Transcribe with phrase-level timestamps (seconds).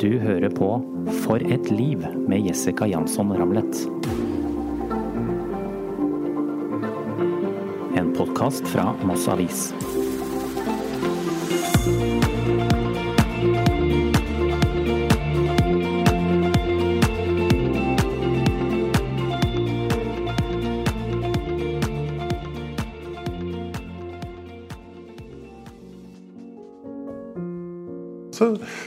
[0.00, 0.68] Du hører på
[1.22, 3.84] For et liv med Jessica Jansson Ramlet.
[7.94, 9.68] En podkast fra Moss Avis.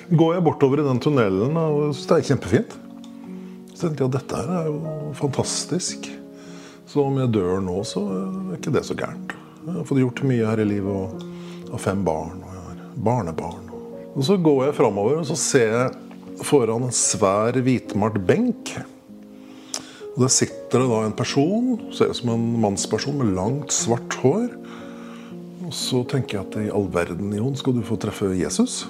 [0.09, 2.75] Går jeg bortover i den tunnelen og det er kjempefint.
[3.73, 6.07] Så tenkte jeg at dette her er jo fantastisk.
[6.87, 9.35] Så om jeg dør nå, så er ikke det så gærent.
[9.65, 12.83] Jeg har fått gjort mye her i livet og har fem barn og jeg har
[13.03, 13.65] barnebarn.
[14.17, 18.71] Og så går jeg framover, og så ser jeg foran en svær hvitmalt benk.
[20.15, 24.15] Og Der sitter det da en person, ser ut som en mannsperson med langt, svart
[24.23, 24.47] hår.
[25.67, 28.87] Og så tenker jeg at i all verden, Jon, skal du få treffe Jesus?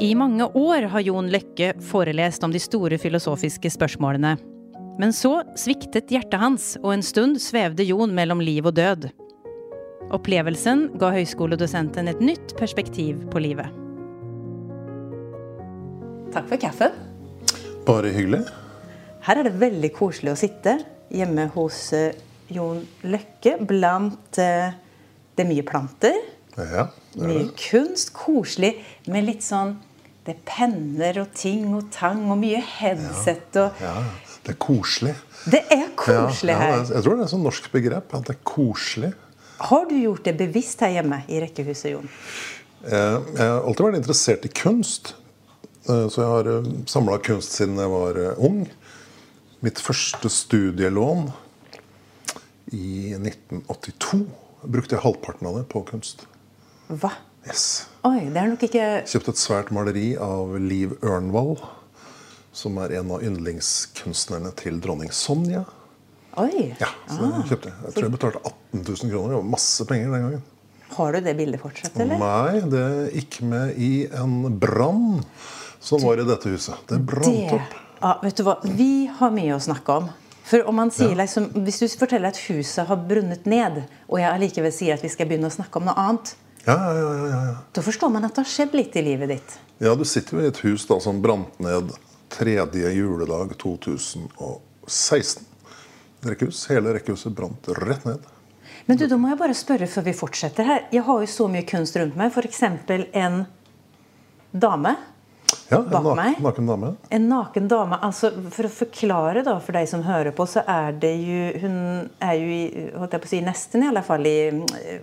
[0.00, 4.30] I mange år har Jon Løkke forelest om de store filosofiske spørsmålene.
[4.96, 9.10] Men så sviktet hjertet hans, og en stund svevde Jon mellom liv og død.
[10.16, 13.68] Opplevelsen ga høyskoledosenten et nytt perspektiv på livet.
[16.32, 16.96] Takk for kaffen.
[17.84, 18.46] Bare hyggelig.
[19.28, 20.78] Her er det veldig koselig å sitte
[21.12, 22.16] hjemme hos eh,
[22.48, 24.72] Jon Løkke blant eh,
[25.36, 26.16] Det er mye planter,
[26.56, 28.14] Ja, det er mye kunst.
[28.16, 28.78] Koselig
[29.12, 29.76] med litt sånn
[30.26, 33.94] Det er penner og ting og tang og mye headset og Ja,
[34.44, 35.14] det er koselig.
[35.50, 36.78] Det er koselig ja, ja, her.
[36.82, 38.14] er- Jeg tror det er et sånn norsk begrep.
[38.14, 39.12] At det er koselig.
[39.60, 42.08] Har du gjort det bevisst her hjemme i rekkehuset, Jon?
[42.84, 45.14] Eh, Jeg har alltid vært interessert i kunst.
[45.88, 48.68] Eh, Så jeg har samla kunst siden jeg var eh, ung.
[49.62, 51.32] Mitt første studielån
[52.72, 54.26] i 1982
[54.64, 56.26] brukte jeg halvparten av det på kunst.
[56.88, 57.10] Hva?
[57.48, 57.86] Yes.
[58.04, 61.62] Oi, det er nok ikke Kjøpte et svært maleri av Liv Ørnvald,
[62.52, 65.62] som er en av yndlingskunstnerne til dronning Sonja.
[66.40, 66.70] Oi!
[66.80, 67.72] Ja, så jeg kjøpte.
[67.86, 69.32] Jeg tror jeg betalte 18 000 kroner.
[69.32, 70.44] Det var masse penger den gangen.
[70.90, 72.20] Har du det bildet fortsatt, eller?
[72.20, 72.84] Nei, det
[73.14, 73.90] gikk med i
[74.20, 75.20] en brann
[75.80, 76.76] som var i dette huset.
[76.90, 77.76] Det brant opp.
[78.02, 78.58] ja, vet du hva?
[78.66, 78.90] Vi
[79.20, 80.10] har mye å snakke om.
[80.50, 84.30] For om man sier liksom, Hvis du forteller at huset har brunnet ned, og jeg
[84.32, 86.34] allikevel sier at vi skal begynne å snakke om noe annet,
[86.66, 89.58] Ja, ja, ja, ja, da forstår man at det har skjedd litt i livet ditt.
[89.80, 91.94] ja, du sitter jo i et hus da som brant ned
[92.30, 95.46] tredje juledag 2016.
[96.20, 96.66] Rekkehus.
[96.68, 98.28] Hele rekkehuset brant rett ned.
[98.86, 100.84] Men du, da må jeg bare spørre før vi fortsetter her.
[100.92, 102.32] Jeg har jo så mye kunst rundt meg.
[102.32, 102.62] F.eks.
[102.62, 103.44] en
[104.52, 104.94] dame.
[105.70, 106.38] Ja, Bak nak meg?
[106.42, 106.88] naken dame.
[107.14, 107.98] En naken dame.
[108.02, 111.76] altså For å forklare da for deg som hører på, så er det jo Hun
[112.20, 112.62] er jo i
[112.98, 114.34] holdt jeg på å si, nesten i alle fall i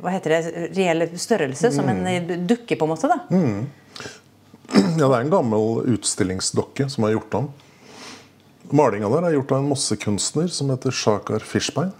[0.03, 0.41] hva heter det,
[0.75, 1.71] reell størrelse.
[1.75, 3.07] Som en eh, dukke, på en måte.
[3.11, 3.21] da.
[4.97, 7.47] Ja, det er en gammel utstillingsdokke som er gjort om.
[8.75, 11.93] Malinga der er gjort av en mossekunstner som heter Shakar Fishbein.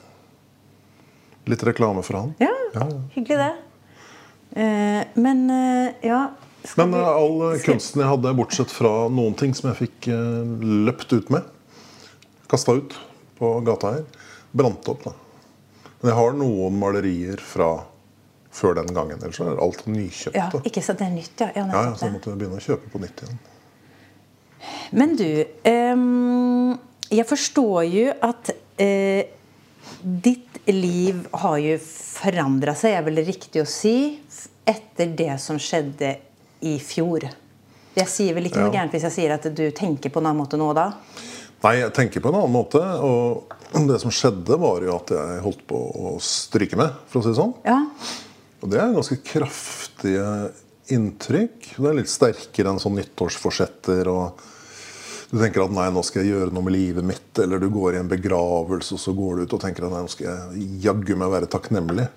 [1.48, 2.34] Litt reklame for han.
[2.44, 2.84] Ja, Ja,
[3.16, 3.54] hyggelig det.
[4.60, 6.26] Eh, men eh, ja
[6.68, 10.56] skal Men eh, all kunsten jeg hadde, bortsett fra noen ting som jeg fikk eh,
[10.88, 11.48] løpt ut med,
[12.52, 12.98] kasta ut
[13.38, 14.26] på gata her,
[14.58, 15.06] brant opp.
[15.08, 15.14] da.
[16.02, 17.72] Men jeg har noen malerier fra
[18.58, 19.22] før den gangen.
[19.22, 20.38] Ellers er alt nykjøpt.
[20.38, 21.52] Ja, ikke så det er nytt, ja.
[21.54, 23.40] ja, Ja, så jeg måtte begynne å kjøpe på nytt igjen.
[24.98, 25.30] Men du,
[27.14, 28.50] jeg forstår jo at
[28.82, 29.30] eh,
[30.02, 34.18] ditt liv har jo forandra seg, er vel riktig å si,
[34.68, 36.16] etter det som skjedde
[36.62, 37.28] i fjor.
[37.98, 38.80] Jeg sier vel ikke noe Ja.
[38.82, 40.92] gærent hvis jeg sier at du tenker på en annen måte nå da?
[41.64, 42.78] Nei, jeg tenker på en annen måte.
[43.02, 43.48] Og
[43.88, 47.30] det som skjedde, var jo at jeg holdt på å stryke med, for å si
[47.34, 47.56] det sånn.
[47.66, 47.80] Ja.
[48.62, 50.52] Og det er ganske kraftige
[50.94, 51.74] inntrykk.
[51.78, 54.08] Det er litt sterkere enn sånn nyttårsforsetter.
[54.08, 54.40] og
[55.32, 57.34] Du tenker at nei, nå skal jeg gjøre noe med livet mitt.
[57.42, 60.06] Eller du går i en begravelse, og så går du ut og tenker at nei,
[60.06, 62.08] nå skal jeg jaggu meg være takknemlig.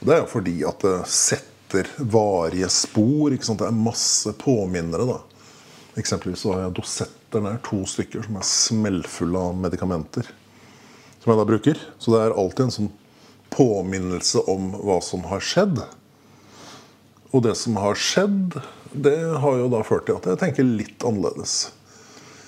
[0.00, 1.52] Det er jo fordi at det setter
[1.98, 3.30] varige spor.
[3.30, 5.06] Det er masse påminnere.
[5.06, 5.20] da.
[5.96, 10.28] Eksempelvis så har jeg dosetter der, to stykker, som er smellfulle av medikamenter.
[11.22, 11.80] Som jeg da bruker.
[11.98, 12.92] Så det er alltid en sånn
[13.50, 15.80] påminnelse om hva som har skjedd.
[17.32, 18.58] Og det som har skjedd,
[18.92, 21.56] det har jo da ført til at jeg tenker litt annerledes.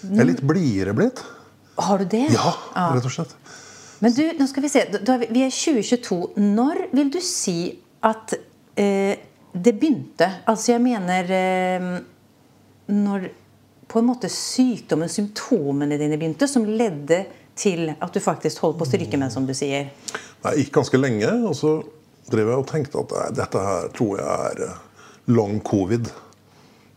[0.04, 1.24] Jeg er litt blidere blitt.
[1.78, 2.26] Har du det?
[2.34, 2.52] Ja,
[2.94, 3.34] rett og slett.
[3.98, 4.84] Men du, nå skal vi se.
[4.92, 6.18] Vi, er 2022.
[6.38, 7.58] Når vil du si
[8.06, 8.36] at
[8.78, 10.28] det begynte?
[10.46, 11.90] Altså, jeg mener eh,
[12.94, 13.28] Når
[13.88, 17.22] på en måte sykdommen, symptomene dine begynte, som ledde
[17.58, 19.88] til at du faktisk holdt på å stryke med, som du sier.
[20.44, 21.78] Det gikk ganske lenge, og så
[22.28, 26.12] drev jeg og tenkte at nei, dette her tror jeg er eh, long covid.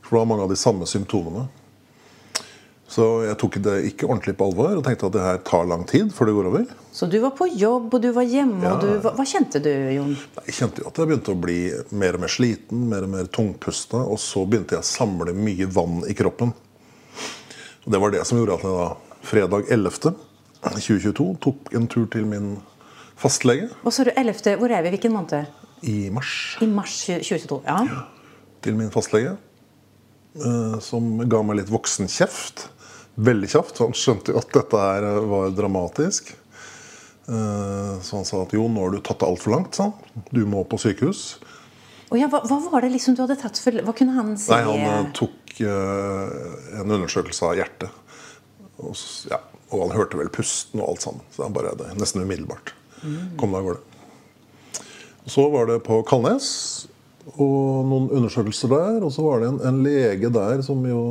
[0.04, 1.48] For det var mange av de samme symptomene.
[2.92, 5.86] Så jeg tok det ikke ordentlig på alvor og tenkte at det her tar lang
[5.88, 6.66] tid før det går over.
[6.92, 8.74] Så du var på jobb, og du var hjemme, Ja.
[8.76, 10.18] og du Hva, hva kjente du, Jon?
[10.46, 11.60] Jeg kjente jo at jeg begynte å bli
[11.96, 14.02] mer og mer sliten, mer og mer tungpusta.
[14.12, 16.52] Og så begynte jeg å samle mye vann i kroppen.
[17.86, 18.90] Og det var det som gjorde at jeg da
[19.24, 20.12] fredag 11.
[20.62, 22.52] 2022 tok en tur til min
[23.18, 24.12] fastlege Hva sa du?
[24.18, 24.58] 11.
[24.60, 24.92] Hvor er vi?
[24.98, 25.48] Hvilken måned?
[25.82, 26.58] i mars.
[26.62, 27.64] I mars 2022.
[27.66, 27.80] Ja.
[27.88, 28.04] ja.
[28.62, 29.38] Til min fastlege.
[30.36, 32.68] eh, Som ga meg litt voksenkjeft.
[33.16, 33.82] Veldig kjapt.
[33.84, 36.32] Han skjønte jo at dette her var dramatisk.
[37.28, 39.76] Eh, Så han sa at jo, nå har du tatt det altfor langt.
[39.78, 39.94] Sånn.
[40.32, 41.40] Du må på sykehus.
[42.12, 44.52] Oh ja, hva, hva var det liksom du hadde tatt for Hva kunne han si?
[44.52, 47.90] Nei, han eh, tok eh, en undersøkelse av hjertet.
[48.82, 48.96] Og,
[49.32, 49.40] ja,
[49.72, 51.24] og han hørte vel pusten og alt sammen.
[51.36, 52.74] Så han bare det, nesten umiddelbart
[53.40, 53.80] kom det av gårde.
[55.32, 56.48] Så var det på Kalnes
[57.36, 59.00] og noen undersøkelser der.
[59.06, 61.02] Og så var det en, en lege der som jo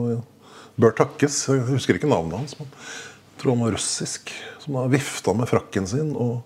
[0.81, 1.43] bør takkes.
[1.50, 2.56] Jeg husker ikke navnet hans.
[2.59, 4.32] men jeg tror han var russisk.
[4.62, 6.43] Som da vifta med frakken sin og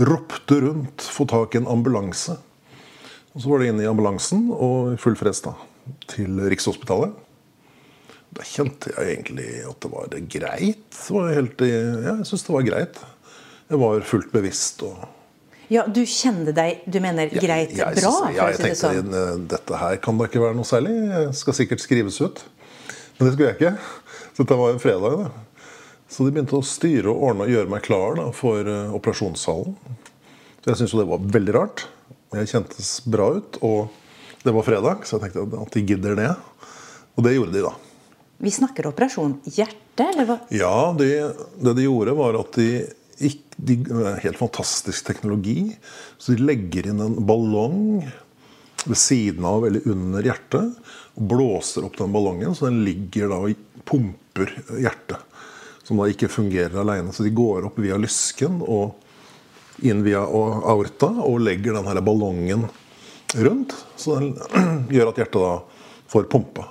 [0.00, 2.38] ropte rundt 'få tak i en ambulanse'.
[3.34, 5.52] Og så var det inn i ambulansen og full fres da,
[6.08, 7.12] til Rikshospitalet.
[8.34, 10.90] Da kjente jeg egentlig at det var det greit.
[10.90, 13.00] Det var helt, ja, jeg syns det var greit.
[13.70, 14.82] Jeg var fullt bevisst.
[14.82, 14.96] og
[15.70, 18.30] Ja, du kjente deg Du mener greit jeg, bra?
[18.34, 19.46] ja, å jeg tenkte sånn.
[19.50, 20.94] dette her kan da ikke være noe særlig.
[21.10, 22.42] Jeg skal sikkert skrives ut.
[23.20, 23.72] Men det skulle jeg ikke.
[24.32, 25.16] Så dette var en fredag.
[25.20, 25.66] da.
[26.08, 29.74] Så de begynte å styre og ordne og gjøre meg klar da, for uh, operasjonssalen.
[30.60, 31.84] Så jeg syntes jo det var veldig rart.
[32.32, 36.30] Jeg kjentes bra ut, og det var fredag, så jeg tenkte at de gidder det.
[37.18, 37.74] Og det gjorde de, da.
[38.40, 40.38] Vi snakker operasjon hjerte, eller hva?
[40.56, 41.12] Ja, det,
[41.60, 42.70] det de gjorde var at de,
[43.20, 43.76] gikk, de
[44.24, 45.74] Helt fantastisk teknologi.
[46.16, 48.00] Så de legger inn en ballong
[48.86, 50.72] ved siden av eller under hjertet.
[51.18, 55.18] Og blåser opp den ballongen, så den ligger da og pumper hjertet.
[55.84, 57.12] Som da ikke fungerer aleine.
[57.12, 58.94] Så de går opp via lysken og
[59.82, 62.68] inn via aorta og legger den her ballongen
[63.34, 63.74] rundt.
[63.96, 64.36] Så den
[64.94, 65.56] gjør at hjertet da
[66.10, 66.68] får pumpa.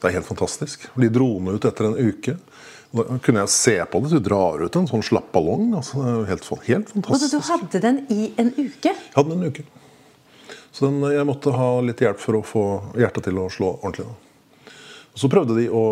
[0.00, 0.88] Det er helt fantastisk.
[1.00, 2.36] De dro den ut etter en uke.
[2.94, 4.10] Da kunne jeg se på det.
[4.12, 5.72] Du drar ut en sånn slapp ballong.
[5.78, 7.24] Altså, er helt, fantastisk.
[7.24, 8.92] Og du hadde den i en uke?
[8.92, 9.64] Jeg hadde den en uke.
[10.74, 12.64] Så den, jeg måtte ha litt hjelp for å få
[12.98, 14.08] hjertet til å slå ordentlig.
[15.14, 15.84] Så prøvde de å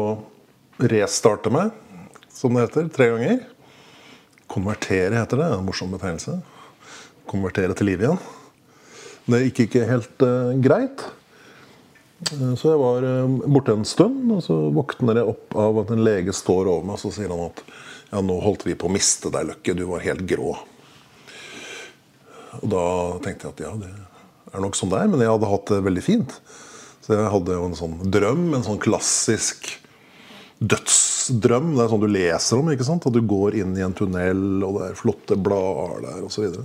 [0.83, 1.71] restarte meg,
[2.35, 3.45] som det heter, tre ganger.
[4.51, 5.49] Konvertere heter det.
[5.55, 6.35] En morsom betegnelse.
[7.31, 8.19] Konvertere til liv igjen.
[9.31, 11.07] Det gikk ikke helt uh, greit.
[12.33, 15.95] Eh, Så jeg var eh, borte en stund, og så våkner jeg opp av at
[15.95, 17.63] en lege står over meg og så sier han at
[18.13, 19.79] ja, nå holdt vi på å miste deg, Løkke.
[19.79, 20.57] Du var helt grå.
[22.61, 22.87] Og da
[23.25, 24.12] tenkte jeg at ja, det
[24.55, 25.09] er nok sånn det er.
[25.13, 26.35] Men jeg hadde hatt det veldig fint.
[27.03, 29.73] Så jeg hadde jo en sånn drøm, en sånn klassisk
[30.63, 31.73] dødsdrøm.
[31.77, 32.71] Det er sånn du leser om.
[32.73, 33.07] ikke sant?
[33.09, 36.61] At du går inn i en tunnel, og det er flotte blader der, osv.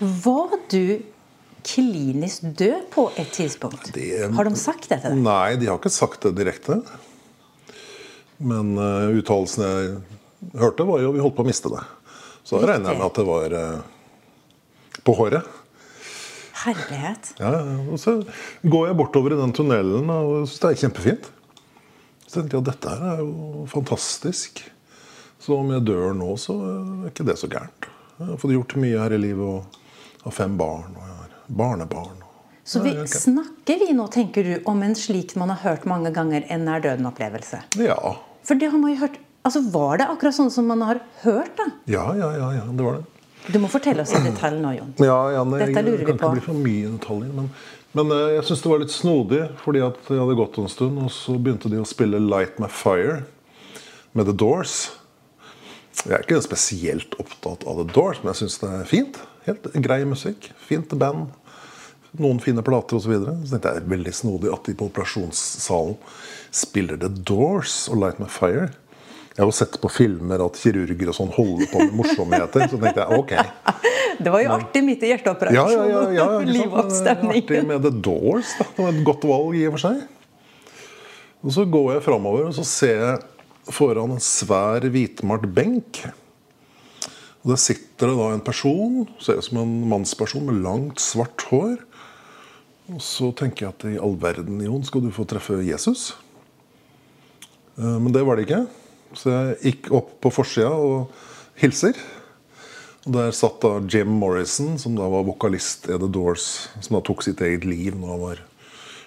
[0.00, 0.84] Var du
[1.68, 3.90] klinisk død på et tidspunkt?
[3.92, 5.22] Det- Har de sagt det til deg?
[5.26, 6.80] Nei, de har ikke sagt det direkte.
[8.40, 9.96] Men uh, uttalelsen jeg
[10.56, 11.82] hørte, var jo vi holdt på å miste det.
[12.48, 13.82] Så da regner jeg med at det var uh,
[15.04, 15.44] på håret.
[16.60, 17.32] Herlighet.
[17.40, 17.52] Ja,
[17.90, 18.18] og så
[18.62, 21.30] går jeg bortover i den tunnelen og syns det er kjempefint.
[22.26, 24.64] Så tenkte jeg at dette her er jo fantastisk.
[25.40, 27.88] Så om jeg dør nå, så er ikke det så gærent.
[28.20, 31.38] Jeg har fått gjort mye her i livet og har fem barn og jeg har
[31.62, 32.20] barnebarn.
[32.70, 36.44] Så vi, snakker vi nå, tenker du, om en slik man har hørt mange ganger,
[36.52, 37.64] en nær døden-opplevelse?
[37.82, 37.96] Ja.
[38.46, 41.54] For det har man jo hørt Altså, Var det akkurat sånn som man har hørt,
[41.56, 41.64] da?
[41.88, 43.06] Ja, ja, ja, ja, det var det.
[43.48, 44.94] Du må fortelle oss i detalj nå, Jon.
[45.00, 47.32] Ja, Janne, Dette lurer vi kan ikke bli for mye detaljer.
[47.36, 47.50] Men,
[47.96, 51.00] men eh, jeg syns det var litt snodig, fordi at jeg hadde gått en stund,
[51.00, 53.22] og så begynte de å spille 'Light My Fire'
[54.12, 54.90] med The Doors.
[56.04, 59.20] Jeg er ikke spesielt opptatt av The Doors, men jeg syns det er fint.
[59.48, 60.50] Helt grei musikk.
[60.68, 61.30] Fint band.
[62.20, 63.06] Noen fine plater osv.
[63.06, 63.36] Så, videre.
[63.44, 65.98] så tenkte jeg det er veldig snodig at de på operasjonssalen
[66.50, 68.72] spiller The Doors og 'Light My Fire'.
[69.40, 72.66] Jeg har jo sett på filmer at kirurger og sånn holder på med morsomheter.
[72.68, 73.30] Så tenkte jeg ok.
[74.20, 75.78] Det var jo artig midt i hjerteoperasjonen.
[75.80, 76.50] ja, ja, ja, ikke sant?
[76.58, 77.22] Liv og Det er.
[77.38, 78.50] Artig med The Doors.
[78.58, 78.66] Da.
[78.76, 80.02] Det var et godt valg i og for seg.
[81.40, 86.02] Og Så går jeg framover, og så ser jeg foran en svær hvitmalt benk.
[87.40, 91.46] Og Der sitter det da en person, ser ut som en mannsperson med langt, svart
[91.48, 91.78] hår.
[92.92, 96.10] Og så tenker jeg at i all verden, Jon, skal du få treffe Jesus?
[97.80, 98.66] Eh, Men det var det ikke.
[99.16, 101.10] Så jeg gikk opp på forsida og
[101.60, 101.96] hilser.
[103.06, 107.02] Og Der satt da Jim Morrison, som da var vokalist i The Doors, som da
[107.06, 108.42] tok sitt eget liv når han var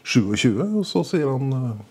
[0.04, 0.58] 27.
[0.80, 1.84] Og så sier han eh,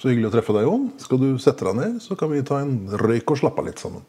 [0.00, 0.86] Så hyggelig å treffe deg, Jon.
[1.02, 3.82] Skal du sette deg ned, så kan vi ta en røyk og slappe av litt
[3.82, 4.06] sammen.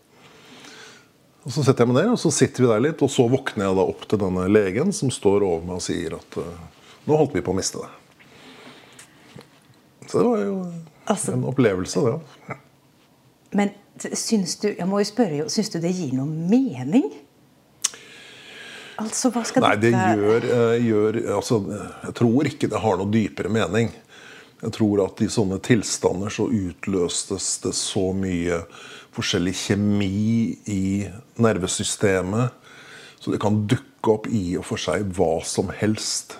[1.41, 3.65] Og Så setter jeg meg ned, og så sitter vi der litt, og så våkner
[3.65, 6.45] jeg da opp til denne legen som står over meg og sier at uh,
[7.09, 7.97] nå holdt vi på å miste deg.
[10.05, 10.55] Så det var jo
[11.09, 12.55] Altså- en opplevelse, det.
[13.57, 17.09] Men syns du jeg må jo spørre, syns du det gir noen mening?
[19.01, 21.57] Altså, hva skal Nei, det gjør, eh, gjør altså,
[22.05, 23.91] Jeg tror ikke det har noe dypere mening.
[24.61, 28.61] Jeg tror at i sånne tilstander så utløstes det så mye
[29.15, 30.11] forskjellig kjemi
[30.69, 30.83] i
[31.41, 32.59] nervesystemet.
[33.21, 36.37] Så det kan dukke opp i og for seg hva som helst.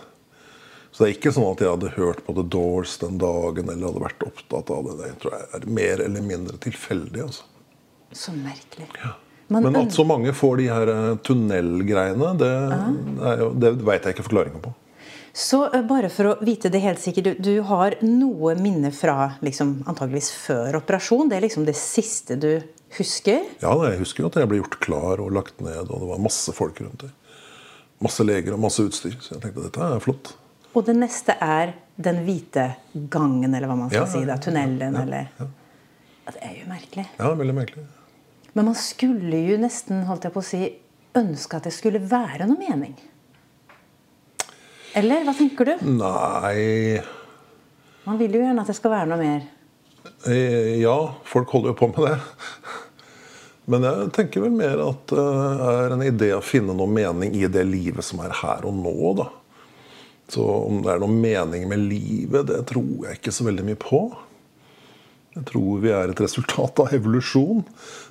[0.92, 3.88] Så det er ikke sånn at jeg hadde hørt på The Doors den dagen eller
[3.92, 4.98] hadde vært opptatt av det.
[5.06, 7.22] Det tror jeg er mer eller mindre tilfeldig.
[7.24, 7.44] altså.
[8.12, 8.90] Så merkelig.
[9.48, 12.52] Man Men øn- at så mange får de her eh, tunnelgreiene, det,
[13.32, 14.74] er jo- det veit jeg ikke forklaringa på.
[15.34, 19.38] Så eh, bare for å vite det helt sikkert, du, du har noe minne fra
[19.42, 21.30] liksom, antageligvis før operasjon?
[21.32, 22.50] Det er liksom det siste du
[22.98, 23.44] husker?
[23.64, 26.20] Ja, jeg husker jo at jeg ble gjort klar og lagt ned, og det var
[26.20, 27.16] masse folk rundt der.
[28.04, 29.16] Masse leger og masse utstyr.
[29.24, 30.34] Så jeg tenkte dette er flott.
[30.76, 32.70] Og det neste er den hvite
[33.12, 34.22] gangen, eller hva man skal Ja, si.
[34.26, 35.48] da, Tunnelen, ja, eller ja.
[36.32, 37.06] Det er jo merkelig.
[37.20, 37.84] Ja, veldig merkelig.
[38.56, 40.62] Men man skulle jo nesten holdt jeg på å si,
[41.18, 42.94] ønske at det skulle være noe mening.
[44.96, 45.74] Eller hva tenker du?
[45.88, 47.00] Nei
[48.06, 49.44] Man vil jo gjerne at det skal være noe mer.
[50.28, 50.96] eh, Ja,
[51.28, 52.18] folk holder jo på med det.
[53.72, 55.28] Men jeg tenker vel mer at det
[55.72, 58.96] er en idé å finne noe mening i det livet som er her og nå,
[59.20, 59.28] da.
[60.32, 63.80] Så om det er noe mening med livet, det tror jeg ikke så veldig mye
[63.80, 64.06] på.
[65.36, 67.62] Jeg tror vi er et resultat av evolusjon.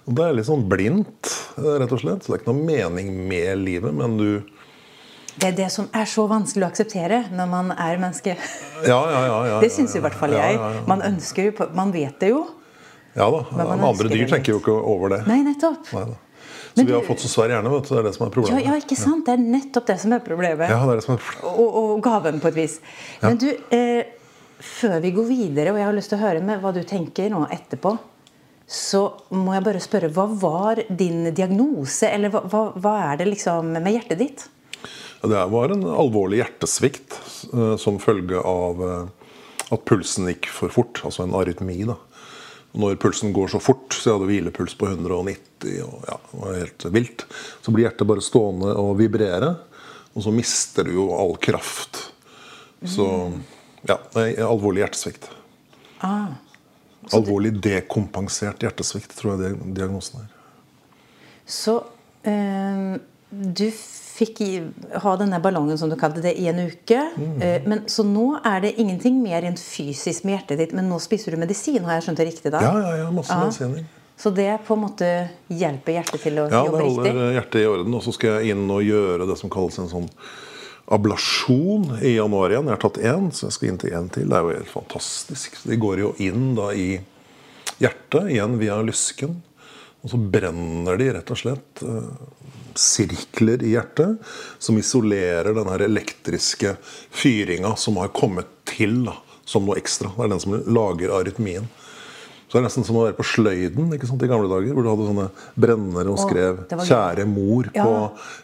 [0.04, 2.24] Og det er litt sånn blindt, rett og slett.
[2.24, 4.28] Så det er ikke noe mening med livet, men du
[5.40, 8.36] Det er det som er så vanskelig å akseptere når man er menneske.
[8.84, 9.36] Ja, ja, ja.
[9.54, 10.58] ja Det syns i hvert fall jeg.
[10.88, 12.46] Man ønsker jo Man vet det jo.
[13.16, 13.46] Ja da.
[13.56, 15.24] Men Andre dyr tenker jo ikke over det.
[15.28, 15.88] Nei, nettopp.
[15.96, 16.18] Nei da.
[16.74, 17.94] Så vi har fått så svær hjerne, vet du.
[17.94, 18.64] Det er det som er problemet.
[18.66, 19.24] ja, ikke sant?
[19.26, 20.70] Det er nettopp det som er problemet.
[20.70, 21.58] Ja, det er det som er problemet.
[21.64, 22.76] Og, og gaven, på et vis.
[23.24, 24.12] Men du, eh,
[24.60, 27.32] før vi går videre, og jeg har lyst til å høre med hva du tenker
[27.32, 27.96] nå etterpå,
[28.70, 29.02] så
[29.34, 32.06] må jeg bare spørre, hva var din diagnose?
[32.06, 34.44] Eller hva, hva, hva er det liksom med hjertet ditt?
[35.22, 37.16] Ja, Det var en alvorlig hjertesvikt
[37.52, 39.34] eh, som følge av eh,
[39.74, 41.02] at pulsen gikk for fort.
[41.04, 41.82] Altså en arytmi.
[41.90, 41.98] da.
[42.72, 46.58] Når pulsen går så fort, så jeg hadde hvilepuls på 190, og ja, det var
[46.60, 47.24] helt vilt,
[47.64, 49.56] så blir hjertet bare stående og vibrere.
[50.14, 52.04] Og så mister du jo all kraft.
[52.86, 53.06] Så
[53.88, 53.96] ja,
[54.46, 55.26] alvorlig hjertesvikt.
[56.06, 56.38] Ah,
[57.16, 60.28] Alvorlig dekompensert hjertesvikt, tror jeg det diagnosen er.
[61.48, 61.78] så
[62.28, 63.00] eh,
[63.30, 63.64] du
[64.20, 64.50] fikk i,
[65.02, 67.00] ha denne ballongen, som du kalte det, i en uke.
[67.42, 71.00] Eh, men, så nå er det ingenting mer enn fysisk med hjertet ditt, men nå
[71.02, 71.80] spiser du medisin?
[71.88, 72.60] Har jeg skjønt det riktig da?
[72.64, 73.46] Ja, ja, ja, masse Ja.
[73.46, 73.88] medisiner.
[74.20, 75.06] Så det på en måte
[75.48, 77.28] hjelper hjertet til å Ja, det holder riktig?
[77.38, 77.94] hjertet i orden.
[77.96, 80.10] Og så skal jeg inn og gjøre det som kalles en sånn
[80.90, 82.66] ablasjon i januar igjen.
[82.68, 84.26] Jeg har tatt én, så jeg skal inn til én til.
[84.28, 85.60] Det er jo helt fantastisk.
[85.64, 86.88] De går jo inn da i
[87.80, 89.38] hjertet, igjen via lysken.
[90.02, 92.10] Og så brenner de rett og slett eh,
[92.78, 94.20] sirkler i hjertet
[94.58, 96.76] som isolerer den elektriske
[97.10, 99.16] fyringa som har kommet til da,
[99.48, 100.12] som noe ekstra.
[100.16, 101.68] Det er den som lager arytmien.
[102.50, 104.82] Så det er nesten som å være på sløyden ikke sant, i gamle dager, hvor
[104.82, 107.84] du hadde sånne brennere og skrev Åh, 'Kjære mor' Ja.
[107.86, 107.92] på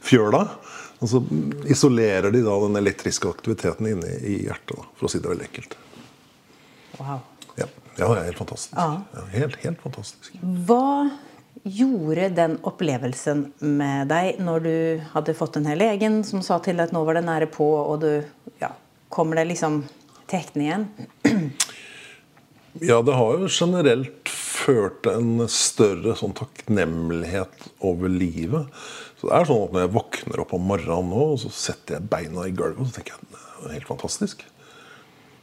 [0.06, 0.42] fjøla.
[1.02, 1.20] Og så
[1.66, 5.48] isolerer de da den elektriske aktiviteten inne i hjertet, da, for å si det veldig
[5.50, 5.74] enkelt.
[7.00, 7.18] Wow.
[7.58, 7.66] Ja,
[7.98, 8.78] ja det er helt fantastisk.
[8.78, 9.02] Ja.
[9.12, 10.38] Ja, helt, helt fantastisk.
[10.70, 11.10] Hva
[11.66, 14.76] gjorde den opplevelsen med deg når du
[15.12, 17.66] hadde fått den her legen som sa til deg at nå var det nære på,
[17.66, 18.10] og du
[18.62, 18.70] ja,
[19.12, 19.82] kommer det liksom
[20.26, 20.86] til hektene igjen?
[22.84, 28.68] Ja, det har jo generelt ført til en større sånn takknemlighet over livet.
[29.16, 31.96] Så det er sånn at Når jeg våkner opp om morgenen nå, og så setter
[31.96, 34.44] jeg beina i gulvet, så tenker jeg det er helt fantastisk.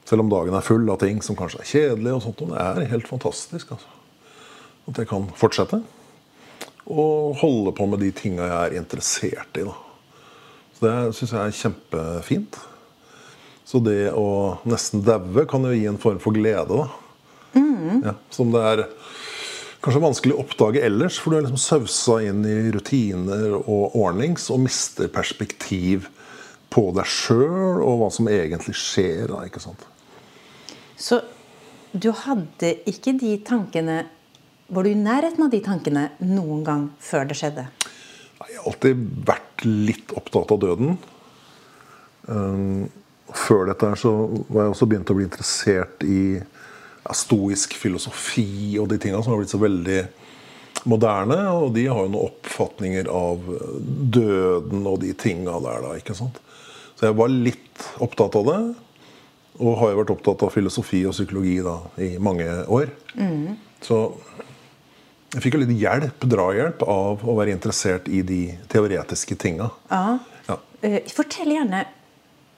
[0.05, 2.61] Selv om dagen er full av ting som kanskje er kjedelige, og sånt, og det
[2.61, 3.73] er helt fantastisk.
[3.73, 3.89] altså.
[4.91, 5.81] At jeg kan fortsette.
[6.91, 9.63] Og holde på med de tinga jeg er interessert i.
[9.63, 9.75] da.
[10.73, 12.59] Så Det syns jeg er kjempefint.
[13.63, 16.67] Så det å nesten daue kan jo gi en form for glede.
[16.67, 16.89] da.
[18.03, 18.83] Ja, som det er
[19.83, 24.49] kanskje vanskelig å oppdage ellers, for du er liksom sausa inn i rutiner og ordnings
[24.53, 26.09] og mister perspektiv
[26.73, 29.27] på deg sjøl og hva som egentlig skjer.
[29.31, 29.85] Da, ikke sant?
[30.97, 31.21] Så
[31.93, 34.03] du hadde ikke de tankene
[34.67, 37.67] Var du i nærheten av de tankene noen gang før det skjedde?
[38.43, 40.97] Jeg har alltid vært litt opptatt av døden.
[42.27, 42.89] Um,
[43.33, 44.11] før dette her så
[44.47, 46.23] var jeg også begynt å bli interessert i
[47.11, 49.99] stoisk filosofi og de tinga som har blitt så veldig
[50.89, 51.39] moderne.
[51.57, 53.43] Og de har jo noen oppfatninger av
[54.15, 55.97] døden og de tinga der, da.
[55.99, 56.39] ikke sant?
[56.95, 58.61] Så jeg var litt opptatt av det.
[59.61, 62.89] Og har jo vært opptatt av filosofi og psykologi da, i mange år.
[63.19, 63.53] Mm.
[63.83, 63.99] Så
[65.33, 69.71] jeg fikk jo litt hjelp, drahjelp av å være interessert i de teoretiske tinga.
[69.89, 70.19] Ja.
[70.49, 70.57] Ja.
[70.83, 71.85] Uh, fortell gjerne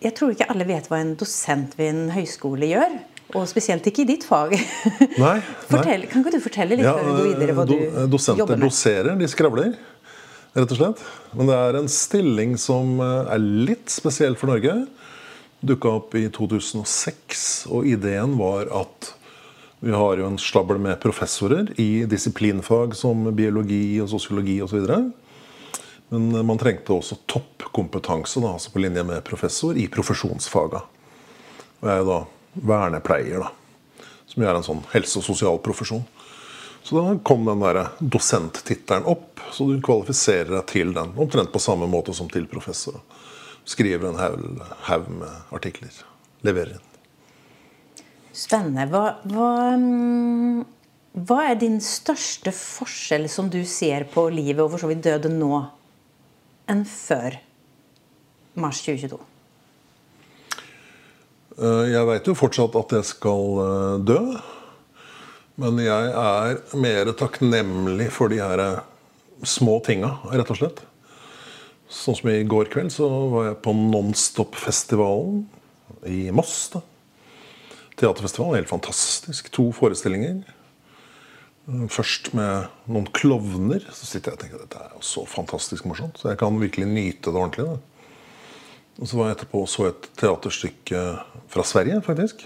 [0.01, 2.97] Jeg tror ikke alle vet hva en dosent ved en høyskole gjør.
[3.33, 4.53] Og spesielt ikke i ditt fag.
[5.23, 6.09] Nei, Fortell, nei.
[6.11, 8.43] Kan ikke du fortelle litt ja, før vi går videre hva do, du eh, dosenter
[8.43, 8.69] jobber med?
[8.69, 9.71] doserer, de skravler.
[10.55, 11.01] Rett og slett.
[11.35, 14.75] Men det er en stilling som eh, er litt spesiell for Norge.
[15.65, 19.15] Dukka opp i 2006, og ideen var at
[19.85, 24.87] vi har jo en stabel med professorer i disiplinfag som biologi og sosiologi osv.
[26.09, 30.81] Men man trengte også toppkompetanse da, altså på linje med professor i profesjonsfaga.
[31.83, 32.17] Og jeg er da
[32.71, 36.01] vernepleier, da, som er en sånn helse- og sosialprofesjon.
[36.81, 41.61] Så da kom den der dosenttittelen opp, så du kvalifiserer deg til den omtrent på
[41.61, 43.03] samme måte som til professor.
[43.69, 44.19] Skriver en
[44.89, 45.93] haug med artikler.
[46.41, 46.94] Leverer inn.
[48.35, 48.83] Spennende.
[48.91, 49.49] Hva, hva,
[49.79, 50.63] mm,
[51.23, 55.31] hva, er din største forskjell som du ser på livet og for så vidt døde
[55.31, 55.61] nå,
[56.71, 57.37] enn før
[58.59, 59.21] mars 2022?
[61.55, 64.19] Eh, jeg veit jo fortsatt at jeg skal eh, dø.
[65.63, 68.81] Men jeg er mer takknemlig for de her eh,
[69.47, 70.81] små tinga, rett og slett.
[71.87, 75.45] Sånn som i går kveld så var jeg på Nonstop-festivalen
[76.11, 76.57] i Moss.
[76.73, 76.83] da
[77.99, 78.55] teaterfestival.
[78.57, 79.49] Helt fantastisk.
[79.55, 80.43] To forestillinger.
[81.89, 83.85] Først med noen klovner.
[83.89, 86.19] Så sitter jeg og tenker at dette er jo så fantastisk morsomt.
[86.21, 87.65] Så jeg kan virkelig nyte det ordentlig.
[87.71, 87.77] Da.
[88.95, 91.01] Og så var jeg etterpå og så et teaterstykke
[91.51, 92.45] fra Sverige, faktisk.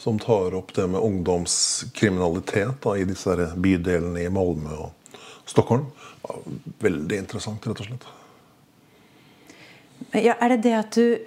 [0.00, 5.18] Som tar opp det med ungdomskriminalitet da, i disse bydelene i Malmö og
[5.50, 5.90] Stockholm.
[6.80, 8.06] Veldig interessant, rett og slett.
[10.16, 11.18] Ja, er det det at du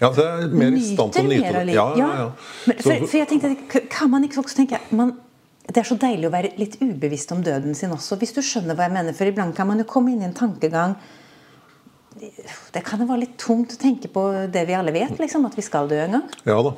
[0.00, 1.74] ja, det er mer i stand til å nyte det.
[1.76, 2.26] Ja, ja, ja.
[2.68, 5.12] Men, for, for, jeg tenkte, kan man ikke også tenke man,
[5.68, 8.78] Det er så deilig å være litt ubevisst om døden sin også, hvis du skjønner
[8.78, 9.16] hva jeg mener.
[9.16, 10.96] For iblant kan man jo komme inn i en tankegang
[12.16, 15.58] Det kan jo være litt tungt å tenke på det vi alle vet, liksom, at
[15.58, 16.26] vi skal dø en gang.
[16.48, 16.74] Ja da.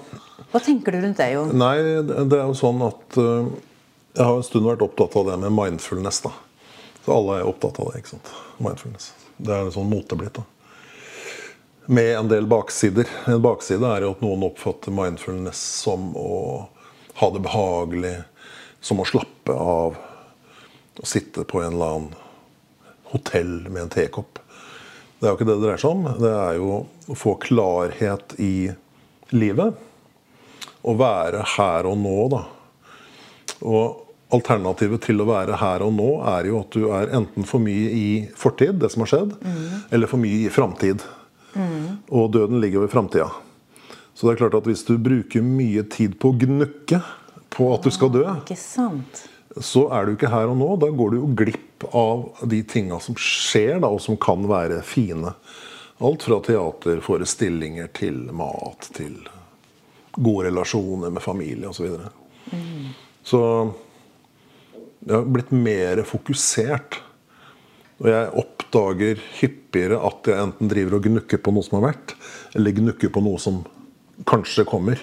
[0.51, 1.47] Hva tenker du rundt det, Jo?
[1.55, 3.47] Nei, det er jo sånn at uh,
[4.17, 6.25] Jeg har en stund vært opptatt av det med mindfulness.
[6.27, 6.35] da.
[7.05, 8.03] Så alle er opptatt av det.
[8.03, 8.33] ikke sant?
[8.59, 9.13] Mindfulness.
[9.39, 10.43] Det er sånn mote blitt.
[10.43, 10.60] da
[11.87, 13.09] med en del baksider.
[13.27, 16.69] En bakside er jo at noen oppfatter mindfulness som å
[17.21, 18.17] ha det behagelig,
[18.81, 19.99] som å slappe av.
[21.01, 22.15] Å sitte på en eller annen
[23.13, 24.39] hotell med en tekopp.
[25.19, 26.07] Det er jo ikke det det dreier seg om.
[26.21, 26.77] Det er jo
[27.11, 28.71] å få klarhet i
[29.35, 29.81] livet.
[30.81, 32.45] Å være her og nå, da.
[33.61, 37.63] Og Alternativet til å være her og nå er jo at du er enten for
[37.63, 39.65] mye i fortid, det som har skjedd, mm.
[39.91, 41.03] eller for mye i framtid.
[41.55, 42.03] Mm.
[42.09, 43.31] Og døden ligger ved framtida.
[44.15, 47.01] Så det er klart at hvis du bruker mye tid på å gnukke
[47.51, 48.25] på at du skal dø,
[49.59, 50.71] så er du ikke her og nå.
[50.83, 54.83] Da går du jo glipp av de tinga som skjer, da, og som kan være
[54.87, 55.35] fine.
[56.01, 59.19] Alt fra teaterforestillinger til mat, til
[60.17, 61.97] gode relasjoner med familie osv.
[61.97, 62.91] Så, mm.
[63.27, 63.43] så
[65.07, 67.01] jeg har blitt mer fokusert.
[68.01, 68.31] Og jeg
[68.71, 72.15] oppdager hyppigere at jeg enten driver og gnukker på noe som har vært,
[72.55, 73.65] eller gnukker på noe som
[74.29, 75.01] kanskje kommer.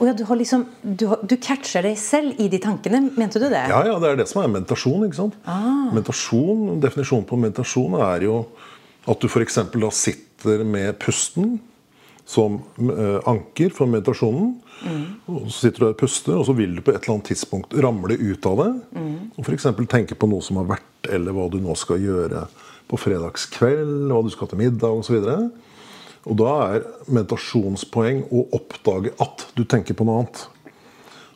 [0.00, 3.66] Oh ja, du, liksom, du, du, catcher deg selv i de tankene, mente du det?
[3.68, 5.04] Ja, ja det er det som er meditasjon.
[5.04, 5.34] ikke sant?
[5.44, 5.90] Ah.
[5.92, 8.38] Meditasjon, Definisjonen på meditasjon er jo
[9.10, 9.58] at du f.eks.
[9.74, 11.58] da sitter med pusten
[12.30, 14.54] som uh, anker for meditasjonen.
[14.80, 15.04] Mm.
[15.28, 17.76] Og så sitter du og puster, og så vil du på et eller annet tidspunkt
[17.76, 18.70] ramle ut av det.
[18.96, 19.14] Mm.
[19.34, 19.68] Og f.eks.
[19.90, 22.46] tenke på noe som har vært, eller hva du nå skal gjøre
[22.90, 25.20] på fredagskveld, hva du skal til middag osv.
[25.22, 25.50] Og,
[26.26, 30.42] og da er meditasjonspoeng å oppdage at du tenker på noe annet.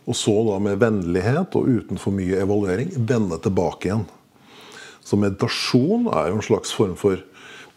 [0.05, 4.05] Og så da med vennlighet og uten for mye evaluering vende tilbake igjen.
[5.05, 7.23] Så meditasjon er jo en slags form for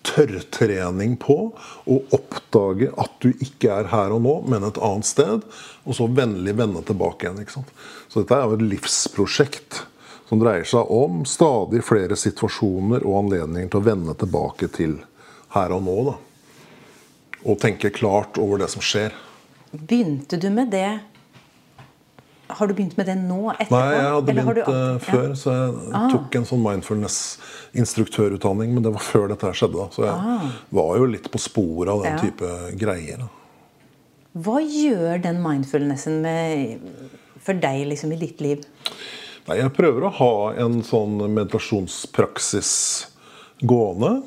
[0.08, 5.44] tørrtrening på å oppdage at du ikke er her og nå, men et annet sted.
[5.88, 7.42] Og så vennlig vende tilbake igjen.
[7.44, 7.72] ikke sant?
[8.08, 9.84] Så dette er jo et livsprosjekt
[10.28, 14.98] som dreier seg om stadig flere situasjoner og anledninger til å vende tilbake til
[15.56, 15.96] her og nå.
[16.12, 16.16] da.
[17.48, 19.12] Og tenke klart over det som skjer.
[19.72, 21.00] Begynte du med det
[22.50, 23.50] Har du begynt med det nå?
[23.52, 23.72] Etterpå?
[23.76, 25.34] Nei, jeg hadde begynt du eh, før, Ja.
[25.36, 26.08] så jeg Ah.
[26.13, 28.74] tok en sånn mindfulness-instruktørutdanning.
[28.74, 29.90] Men det var før dette her skjedde.
[29.92, 30.16] Så jeg
[30.72, 32.16] var jo litt på sporet av den Ah.
[32.16, 32.22] Ja.
[32.24, 32.48] type
[32.80, 33.18] greier.
[33.18, 33.28] da
[34.40, 36.80] Hva gjør den mindfulnessen med,
[37.42, 38.63] for deg liksom, i ditt liv?
[39.48, 42.72] Nei, jeg prøver å ha en sånn meditasjonspraksis
[43.64, 44.20] gående.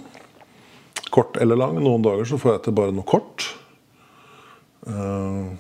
[1.13, 1.77] Kort eller lang.
[1.85, 3.45] Noen dager så får jeg til bare noe kort.
[4.89, 5.53] Uh,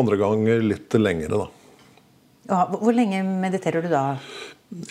[0.00, 1.48] andre ganger litt lengre, da.
[2.48, 4.16] Ja, hvor lenge mediterer du da?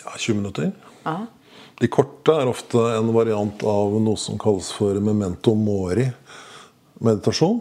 [0.04, 0.70] Ja, 20 minutter.
[1.02, 1.26] Ja.
[1.82, 7.60] De korte er ofte en variant av noe som kalles for memento mori-meditasjon.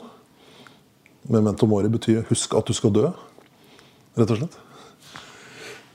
[1.34, 3.10] Memento mori betyr 'husk at du skal dø',
[4.14, 4.65] rett og slett.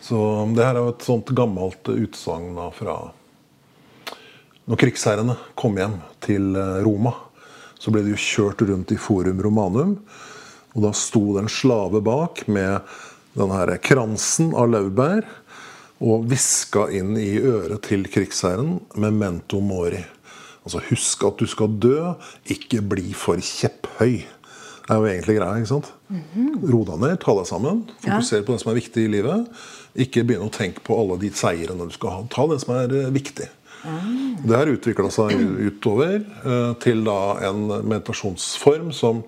[0.01, 0.19] Så
[0.57, 2.99] det her er jo et sånt gammelt utsagn fra
[4.71, 7.13] Når krigsherrene kom hjem til eh, Roma,
[7.81, 9.97] så ble de jo kjørt rundt i Forum Romanum.
[10.77, 12.85] Og da sto det en slave bak med
[13.35, 15.27] den her kransen av laurbær
[16.01, 20.07] og hviska inn i øret til krigsherren 'memento mori'.
[20.65, 22.13] Altså husk at du skal dø,
[22.45, 24.21] ikke bli for kjepphøy.
[24.91, 25.57] Det er jo egentlig greia.
[25.57, 25.93] ikke sant?
[26.73, 27.85] Ro deg ned, ta deg sammen.
[28.03, 29.47] Fokuser på det som er viktig i livet.
[29.99, 32.21] Ikke begynne å tenke på alle de seirene du skal ha.
[32.31, 33.15] Ta det som er viktig.
[33.17, 33.49] viktig.
[34.45, 39.23] Det har utvikla seg utover eh, til da en meditasjonsform som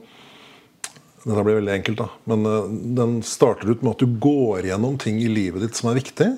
[1.22, 2.08] Dette blir veldig enkelt, da.
[2.26, 5.92] Men eh, den starter ut med at du går gjennom ting i livet ditt som
[5.92, 6.28] er viktig.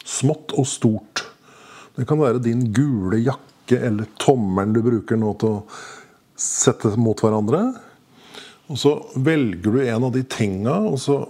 [0.00, 1.26] Smått og stort.
[1.94, 5.66] Det kan være din gule jakke eller tommelen du bruker nå til å
[6.40, 7.66] sette mot hverandre.
[8.72, 11.20] Og så velger du en av de tinga, og så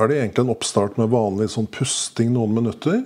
[0.00, 3.02] er det egentlig en oppstart med vanlig sånn pusting noen minutter.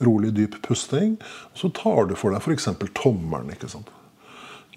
[0.00, 1.16] Rolig, dyp pusting.
[1.58, 2.68] Så tar du for deg f.eks.
[2.96, 3.50] tommelen.
[3.52, 3.90] ikke sant?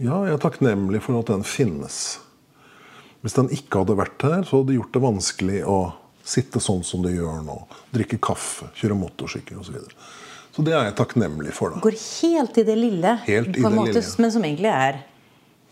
[0.01, 2.19] Ja, jeg er takknemlig for at den finnes.
[3.23, 5.77] Hvis den ikke hadde vært her, så hadde det gjort det vanskelig å
[6.27, 7.55] sitte sånn som du gjør nå.
[7.95, 9.69] Drikke kaffe, kjøre motorsykkel osv.
[9.69, 10.11] Så, videre.
[10.55, 11.71] så det er jeg takknemlig for.
[11.75, 11.83] da.
[11.83, 14.15] Går helt i det lille, Helt i det måte, lille.
[14.25, 15.01] men som egentlig er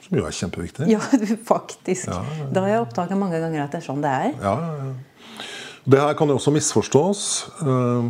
[0.02, 0.88] Som jo er kjempeviktig.
[0.92, 1.00] Ja,
[1.54, 2.08] faktisk.
[2.08, 4.32] Ja, ja, Da har jeg oppdaga mange ganger at det er sånn det er.
[4.42, 5.48] Ja, ja, ja.
[5.84, 7.22] Det her kan jo også misforstås
[7.66, 8.10] eh,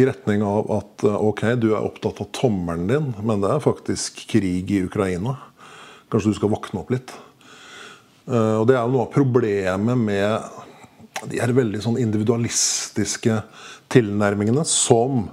[0.00, 3.64] i retning av at eh, ok, du er opptatt av tommelen din, men det er
[3.64, 5.36] faktisk krig i Ukraina.
[6.08, 7.12] Kanskje du skal våkne opp litt.
[8.24, 13.36] Eh, og det er jo noe av problemet med de her veldig sånn individualistiske
[13.92, 15.26] tilnærmingene som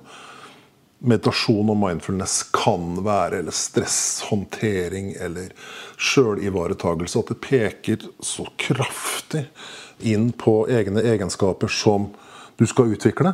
[1.03, 5.55] meditasjon og mindfulness kan være, eller stresshåndtering eller
[5.95, 7.23] sjølivaretagelse.
[7.23, 9.45] At det peker så kraftig
[10.05, 12.11] inn på egne egenskaper som
[12.59, 13.33] du skal utvikle.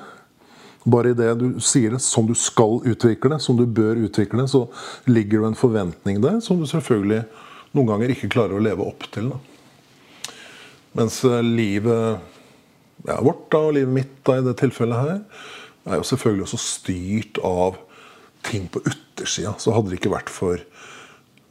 [0.90, 4.66] Bare i det du sier det som du skal utvikle, som du bør utvikle, så
[5.10, 7.26] ligger det en forventning der som du selvfølgelig
[7.76, 9.30] noen ganger ikke klarer å leve opp til.
[9.34, 10.34] Da.
[10.98, 12.20] Mens eh, livet
[13.06, 15.20] ja, vårt da, og livet mitt da, i det tilfellet her,
[15.90, 17.78] er jo selvfølgelig også styrt av
[18.48, 19.54] ting på utersida.
[19.62, 20.64] Så hadde det ikke vært for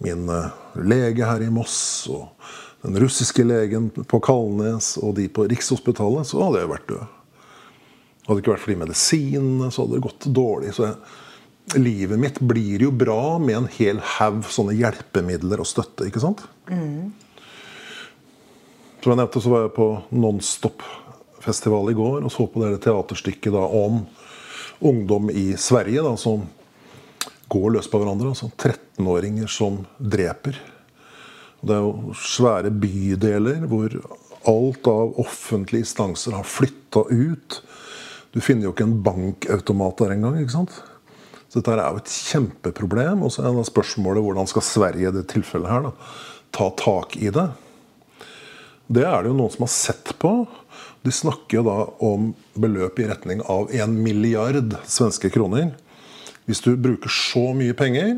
[0.04, 1.78] min eh, lege her i Moss
[2.11, 2.33] og
[2.82, 7.16] den russiske legen på Kalnes og de på Rikshospitalet, så hadde jeg vært død.
[8.28, 10.74] Hadde det ikke vært for de medisinene, så hadde det gått dårlig.
[10.76, 16.06] Så jeg, livet mitt blir jo bra med en hel haug sånne hjelpemidler og støtte.
[16.06, 16.44] ikke sant?
[19.02, 23.54] Som jeg nevnte, så var jeg på Nonstop-festival i går og så på det teaterstykket
[23.54, 24.04] da, om
[24.78, 26.46] ungdom i Sverige da, som
[27.48, 28.34] går løs på hverandre.
[28.34, 30.58] Altså 13-åringer som dreper.
[31.60, 33.94] Det er jo svære bydeler hvor
[34.48, 37.58] alt av offentlige instanser har flytta ut.
[38.32, 40.38] Du finner jo ikke en bankautomat der engang.
[40.40, 40.76] ikke sant?
[41.48, 43.24] Så dette er jo et kjempeproblem.
[43.24, 45.94] Og så er det spørsmålet hvordan skal Sverige i det tilfellet her da,
[46.54, 47.48] ta tak i det.
[48.88, 50.32] Det er det jo noen som har sett på.
[51.04, 55.74] De snakker jo da om beløp i retning av en milliard svenske kroner.
[56.48, 58.14] Hvis du bruker så mye penger,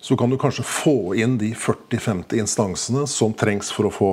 [0.00, 4.10] så kan du kanskje få inn de 40-50 instansene som trengs for å få,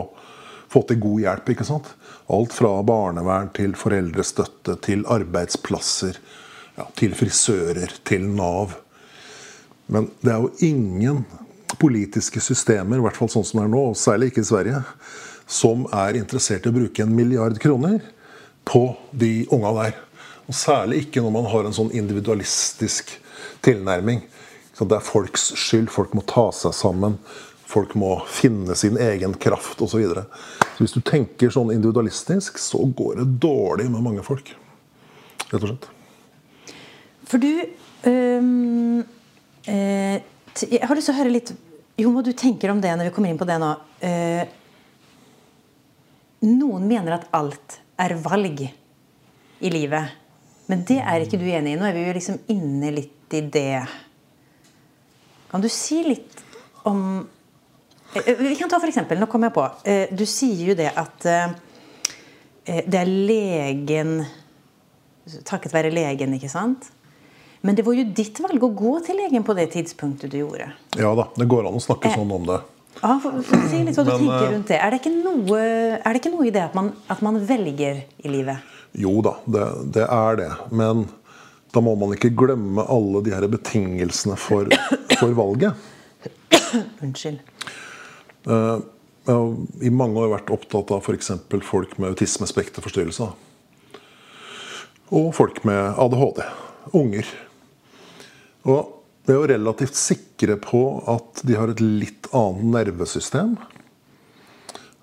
[0.68, 1.52] få til god hjelp.
[1.54, 1.88] ikke sant?
[2.28, 6.20] Alt fra barnevern til foreldrestøtte til arbeidsplasser,
[6.76, 8.76] ja, til frisører, til Nav.
[9.88, 11.24] Men det er jo ingen
[11.80, 14.84] politiske systemer, i hvert fall sånn som det er nå, og særlig ikke i Sverige,
[15.48, 18.02] som er interessert i å bruke en milliard kroner
[18.68, 20.00] på de unga der.
[20.52, 23.22] Og særlig ikke når man har en sånn individualistisk
[23.66, 24.24] tilnærming.
[24.80, 25.90] Det er folks skyld.
[25.94, 27.18] Folk må ta seg sammen.
[27.70, 29.94] Folk må finne sin egen kraft osv.
[29.94, 30.26] Så, videre.
[30.78, 34.52] hvis du tenker sånn individualistisk, så går det dårlig med mange folk.
[35.50, 35.88] Rett og slett.
[37.30, 37.50] For du
[38.10, 39.04] øhm,
[39.66, 40.18] eh,
[40.60, 41.54] Jeg har lyst til å høre litt
[41.98, 43.70] Jo, hva du tenker om det når vi kommer inn på det nå.
[44.04, 44.44] Eh,
[46.44, 48.66] noen mener at alt er valg
[49.64, 50.23] i livet.
[50.74, 51.78] Men det er ikke du enig i.
[51.78, 53.84] Nå er vi jo liksom inne litt i det.
[55.52, 56.40] Kan du si litt
[56.90, 57.04] om
[58.16, 59.68] eh, eh, Vi kan ta for eksempel, Nå kom jeg på.
[59.86, 61.30] Eh, du sier jo det at
[62.64, 64.22] det er legen
[65.46, 66.90] Takket være legen, ikke sant?
[67.64, 70.68] Men det var jo ditt valg å gå til legen på det tidspunktet du gjorde.
[71.00, 72.58] Ja da, det går an å snakke sånn om det.
[72.98, 74.82] Ja, for, for si litt hva du Men, tenker rundt det.
[74.82, 75.62] Er det, ikke noe,
[76.02, 78.73] det ikke noe i det at man, at man velger i livet?
[78.94, 80.50] Jo da, det, det, er det.
[80.72, 81.08] Men
[81.74, 84.70] da må man ikke glemme alle de her betingelsene for,
[85.18, 85.74] for valget.
[87.02, 87.40] Unnskyld.
[88.46, 88.84] Uh,
[89.24, 91.32] jeg har i mange år vært opptatt av f.eks.
[91.64, 93.30] folk med autismespekterforstyrrelse.
[95.14, 96.44] Og folk med ADHD.
[97.00, 97.30] Unger.
[98.68, 103.56] Og vi er jo relativt sikre på at de har et litt annet nervesystem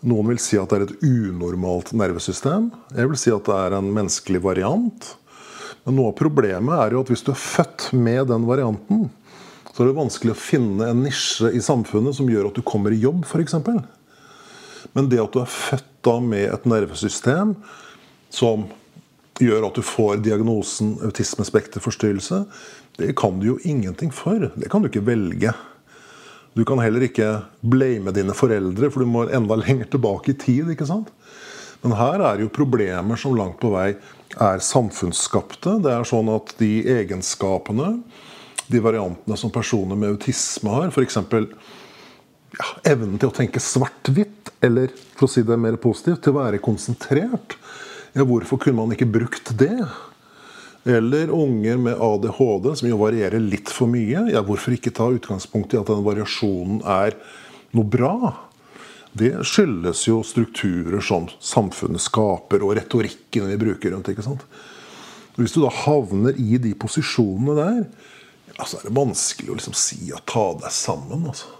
[0.06, 2.70] noen vil si at det er et unormalt nervesystem.
[2.96, 5.08] Jeg vil si at det er en menneskelig variant.
[5.84, 9.08] Men noe av problemet er jo at hvis du er født med den varianten,
[9.70, 12.92] så er det vanskelig å finne en nisje i samfunnet som gjør at du kommer
[12.92, 13.56] i jobb, f.eks.
[14.96, 17.54] Men det at du er født da med et nervesystem
[18.32, 18.66] som
[19.40, 22.42] gjør at du får diagnosen autismespekterforstyrrelse,
[23.00, 24.50] det kan du jo ingenting for.
[24.56, 25.54] Det kan du ikke velge.
[26.60, 27.26] Du kan heller ikke
[27.64, 30.68] blame dine foreldre, for du må enda lenger tilbake i tid.
[30.68, 31.08] ikke sant?
[31.80, 33.94] Men her er jo problemer som langt på vei
[34.36, 35.78] er samfunnsskapte.
[35.80, 37.94] Det er sånn at de egenskapene,
[38.68, 41.16] de variantene som personer med autisme har, f.eks.
[42.60, 46.42] Ja, evnen til å tenke svart-hvitt, eller for å si det mer positivt, til å
[46.42, 47.56] være konsentrert.
[48.12, 49.78] Ja, hvorfor kunne man ikke brukt det?
[50.84, 54.24] Eller unger med ADHD, som jo varierer litt for mye.
[54.32, 57.18] Ja, hvorfor ikke ta utgangspunkt i at den variasjonen er
[57.76, 58.14] noe bra?
[59.12, 64.08] Det skyldes jo strukturer som samfunnet skaper, og retorikken vi bruker rundt.
[64.08, 64.46] ikke sant?
[65.36, 67.80] Hvis du da havner i de posisjonene der,
[68.56, 71.26] ja, så er det vanskelig å liksom si og ta deg sammen.
[71.28, 71.56] altså.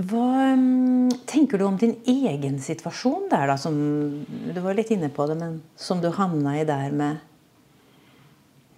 [0.00, 3.56] Hva um, tenker du om din egen situasjon der, da?
[3.60, 3.76] Som,
[4.24, 7.26] du var litt inne på det, men som du havna i der med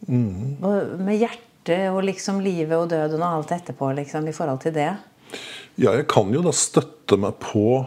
[0.09, 0.59] Mm.
[1.05, 4.91] Med hjertet og liksom livet og døden og alt etterpå liksom, i forhold til det?
[5.81, 7.83] Ja, jeg kan jo da støtte meg på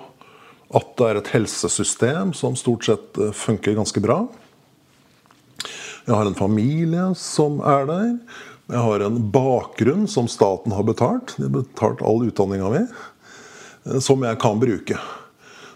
[0.76, 4.24] at det er et helsesystem som stort sett eh, funker ganske bra.
[6.06, 8.10] Jeg har en familie som er der.
[8.70, 11.36] Jeg har en bakgrunn som staten har betalt.
[11.38, 12.82] De har betalt all utdanninga mi.
[13.86, 14.98] Eh, som jeg kan bruke.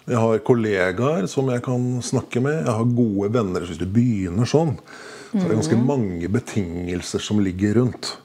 [0.10, 2.63] Jeg har kollegaer som jeg kan snakke med.
[2.63, 3.65] Jeg har gode venner.
[3.69, 4.73] Hvis du begynner sånn,
[5.32, 5.86] så er det ganske mm.
[5.86, 8.15] mange betingelser som ligger rundt.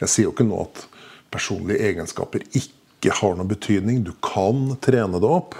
[0.00, 0.82] Jeg sier jo ikke nå at
[1.32, 4.02] personlige egenskaper ikke har noen betydning.
[4.04, 5.56] Du kan trene det opp.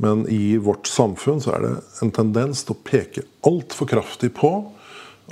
[0.00, 4.52] Men i vårt samfunn så er det en tendens til å peke altfor kraftig på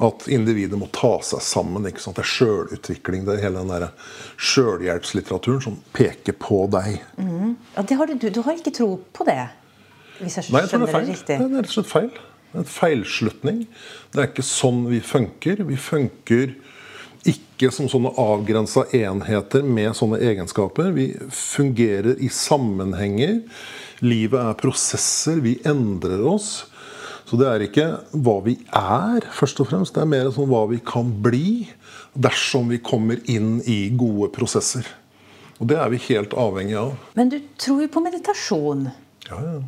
[0.04, 1.86] at individet må ta seg sammen.
[1.88, 2.18] ikke sant?
[2.18, 3.24] Det er sjølutvikling.
[3.26, 3.88] Det er hele den der
[4.36, 7.00] sjølhjelpslitteraturen som peker på deg.
[7.16, 7.56] Mm.
[7.74, 9.40] Ja, har du, du, har ikke tro på det?
[10.20, 11.10] Hvis jeg Nei, jeg tror det er feil.
[11.16, 12.12] Det er rett og slett feil.
[12.56, 13.66] En feilslutning.
[14.12, 15.60] Det er ikke sånn vi funker.
[15.68, 16.54] Vi funker
[17.28, 20.92] ikke som sånne avgrensa enheter med sånne egenskaper.
[20.96, 23.42] Vi fungerer i sammenhenger.
[24.00, 25.42] Livet er prosesser.
[25.44, 26.68] Vi endrer oss.
[27.28, 29.96] Så det er ikke hva vi er, først og fremst.
[29.96, 31.66] Det er mer sånn hva vi kan bli
[32.16, 34.86] dersom vi kommer inn i gode prosesser.
[35.58, 36.94] Og det er vi helt avhengig av.
[37.18, 38.88] Men du tror jo på meditasjon.
[39.28, 39.58] Ja, ja.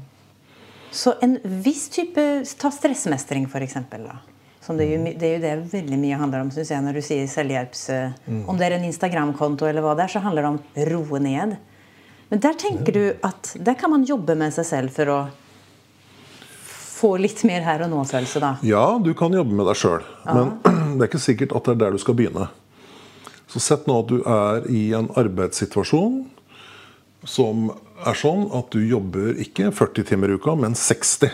[0.90, 2.22] Så en viss type
[2.58, 3.76] Ta stressmestring, f.eks.
[4.60, 6.98] Som det, er jo, det er jo det veldig mye handler om, synes jeg, når
[6.98, 7.84] du sier selvhjelps...
[8.26, 8.42] Mm.
[8.50, 10.58] Om det er en Instagram-konto eller hva det er, så handler det om
[10.90, 11.54] roe ned.
[12.30, 15.20] Men der tenker du at der kan man jobbe med seg selv for å
[17.00, 18.50] få litt mer her og nå-følelse, da?
[18.66, 20.04] Ja, du kan jobbe med deg sjøl.
[20.28, 20.52] Men
[20.98, 22.50] det er ikke sikkert at det er der du skal begynne.
[23.50, 26.20] Så sett nå at du er i en arbeidssituasjon
[27.26, 27.70] som
[28.06, 31.32] er sånn at du jobber ikke 40 timer i uka, men 60.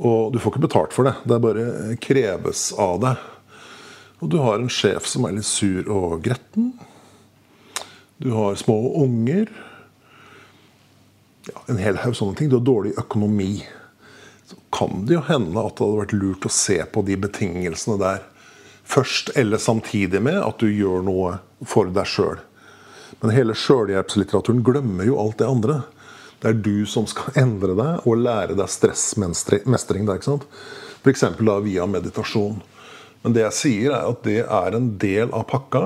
[0.00, 1.16] Og du får ikke betalt for det.
[1.28, 3.26] Det bare kreves av deg.
[4.20, 6.72] Og du har en sjef som er litt sur og gretten.
[8.20, 9.48] Du har små unger.
[11.48, 12.50] Ja, en hel haug sånne ting.
[12.52, 13.62] Du har dårlig økonomi.
[14.48, 17.96] Så kan det jo hende at det hadde vært lurt å se på de betingelsene
[18.00, 18.26] der
[18.90, 21.36] først, eller samtidig med at du gjør noe
[21.68, 22.40] for deg sjøl.
[23.20, 25.80] Men hele sjølhjelpslitteraturen glemmer jo alt det andre.
[26.40, 30.08] Det er du som skal endre deg og lære deg stressmestring.
[31.00, 31.24] F.eks.
[31.64, 32.60] via meditasjon.
[33.22, 35.84] Men det jeg sier, er at det er en del av pakka.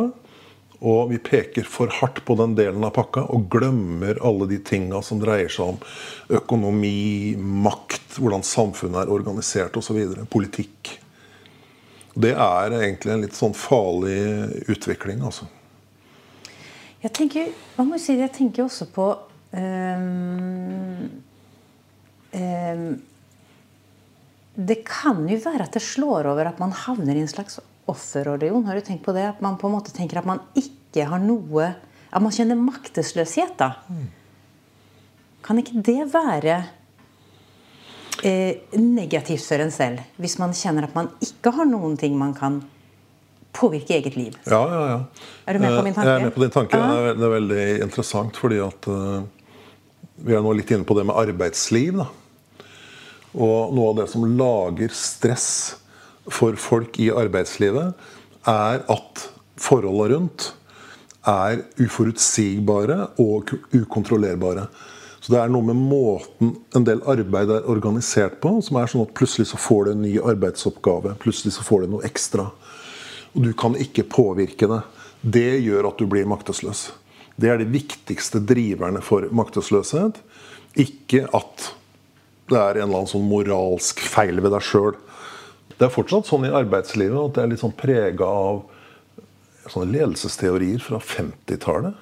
[0.84, 5.00] Og vi peker for hardt på den delen av pakka og glemmer alle de tinga
[5.06, 5.78] som dreier seg om
[6.36, 9.96] økonomi, makt, hvordan samfunnet er organisert osv.
[10.30, 10.98] Politikk.
[12.14, 15.48] Det er egentlig en litt sånn farlig utvikling, altså.
[17.04, 19.06] Jeg tenker, hva må si, jeg tenker også på
[19.52, 21.02] um,
[22.32, 22.86] um,
[24.56, 28.64] Det kan jo være at det slår over at man havner i en slags offerordion.
[28.64, 29.26] Har du tenkt på det?
[29.34, 31.74] At man på en måte tenker at man ikke har noe
[32.08, 33.58] At man kjenner maktesløshet.
[33.58, 33.74] da.
[33.90, 34.08] Mm.
[35.44, 36.56] Kan ikke det være
[38.24, 40.00] eh, negativt for en selv?
[40.16, 42.62] Hvis man kjenner at man ikke har noen ting man kan
[43.54, 44.34] påvirke eget liv.
[44.48, 44.98] Ja, ja, ja.
[45.46, 46.08] Er du med på min tanke?
[46.08, 46.80] Jeg er med på din tanke.
[46.80, 49.22] Det er, det er veldig interessant, fordi at uh,
[50.26, 52.02] vi er nå litt inne på det med arbeidsliv.
[52.02, 52.08] da.
[53.34, 55.48] Og noe av det som lager stress
[56.30, 57.94] for folk i arbeidslivet,
[58.48, 59.24] er at
[59.60, 60.50] forholdene rundt
[61.28, 64.66] er uforutsigbare og ukontrollerbare.
[65.24, 69.06] Så det er noe med måten en del arbeid er organisert på, som er sånn
[69.06, 71.14] at plutselig så får du en ny arbeidsoppgave.
[71.22, 72.50] Plutselig så får du noe ekstra.
[73.34, 74.82] Og du kan ikke påvirke det.
[75.20, 76.88] Det gjør at du blir maktesløs.
[77.40, 80.20] Det er de viktigste driverne for maktesløshet.
[80.78, 81.72] Ikke at
[82.50, 84.94] det er en eller annen sånn moralsk feil ved deg sjøl.
[85.74, 88.62] Det er fortsatt sånn i arbeidslivet at det er litt sånn prega av
[89.72, 91.96] sånne ledelsesteorier fra 50-tallet.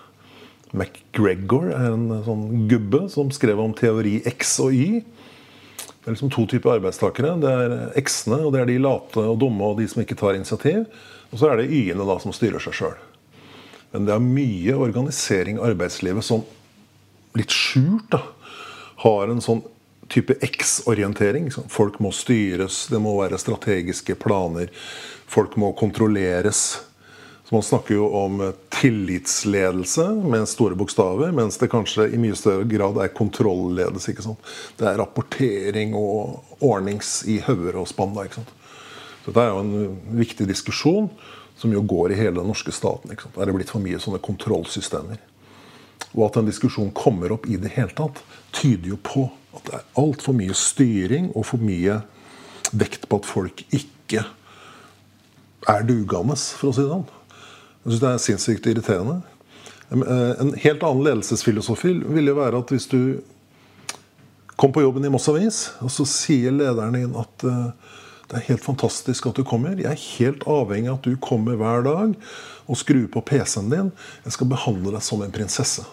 [0.72, 5.02] McGregor er en sånn gubbe som skrev om teori X og Y.
[6.02, 7.36] Det er liksom to typer arbeidstakere.
[7.40, 10.34] Det er X-ene, og det er de late og dumme og de som ikke tar
[10.34, 10.88] initiativ.
[11.32, 12.98] Og så er det Y-ene da som styrer seg sjøl.
[13.92, 16.44] Men det er mye organisering i arbeidslivet som
[17.36, 18.20] litt skjult da,
[19.02, 19.62] har en sånn
[20.12, 21.48] type X-orientering.
[21.72, 24.68] Folk må styres, det må være strategiske planer.
[25.32, 26.80] Folk må kontrolleres.
[27.48, 28.40] Så Man snakker jo om
[28.72, 34.12] tillitsledelse med store bokstaver, mens det kanskje i mye større grad er kontrollledelse.
[34.12, 34.52] ikke sant?
[34.76, 38.16] Det er rapportering og ordnings i hauger og spann.
[38.24, 38.52] ikke sant?
[39.22, 41.10] Så Dette er jo en viktig diskusjon
[41.58, 43.12] som jo går i hele den norske staten.
[43.12, 43.38] ikke sant?
[43.38, 45.20] Er det blitt for mye sånne kontrollsystemer?
[46.12, 48.20] Og at en diskusjon kommer opp i det hele tatt,
[48.52, 52.00] tyder jo på at det er altfor mye styring og for mye
[52.72, 54.24] vekt på at folk ikke
[55.70, 57.06] er dugende, for å si det sånn.
[57.82, 59.20] Jeg syns det er sinnssykt irriterende.
[59.92, 63.20] Eh, en helt annen ledelsesfilosofi ville være at hvis du
[64.56, 67.72] kom på jobben i Moss Avis, og så sier lederen din at uh,
[68.32, 69.76] det er helt fantastisk at du kommer.
[69.76, 72.14] Jeg er helt avhengig av at du kommer hver dag
[72.64, 73.90] og skrur på PC-en din.
[74.24, 75.84] Jeg skal behandle deg som en prinsesse.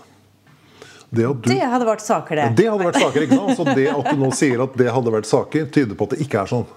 [1.10, 2.48] Det, du, det, hadde vært saker, det.
[2.62, 3.58] Det hadde vært saker, ikke sant?
[3.58, 6.20] Så det at du nå sier at det hadde vært saker, tyder på at det
[6.24, 6.68] ikke er sånn.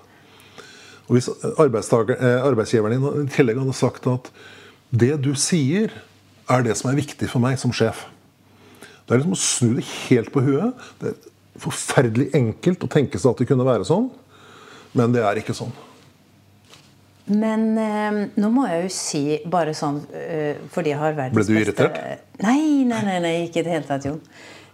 [1.06, 4.32] Og Hvis eh, arbeidsgiveren din i tillegg hadde sagt at
[4.90, 5.94] det du sier,
[6.50, 8.06] er det som er viktig for meg som sjef.
[8.80, 10.82] Det er liksom å snu det helt på huet.
[10.98, 14.10] Det er forferdelig enkelt å tenke seg at det kunne være sånn,
[14.98, 15.72] men det er ikke sånn.
[17.32, 21.52] Men eh, nå må jeg jo si bare sånn eh, fordi jeg har verdens beste
[21.52, 21.94] Ble du irritert?
[21.94, 22.42] Beste...
[22.42, 24.18] Nei, nei, nei, nei, ikke i det hele tatt, Jon.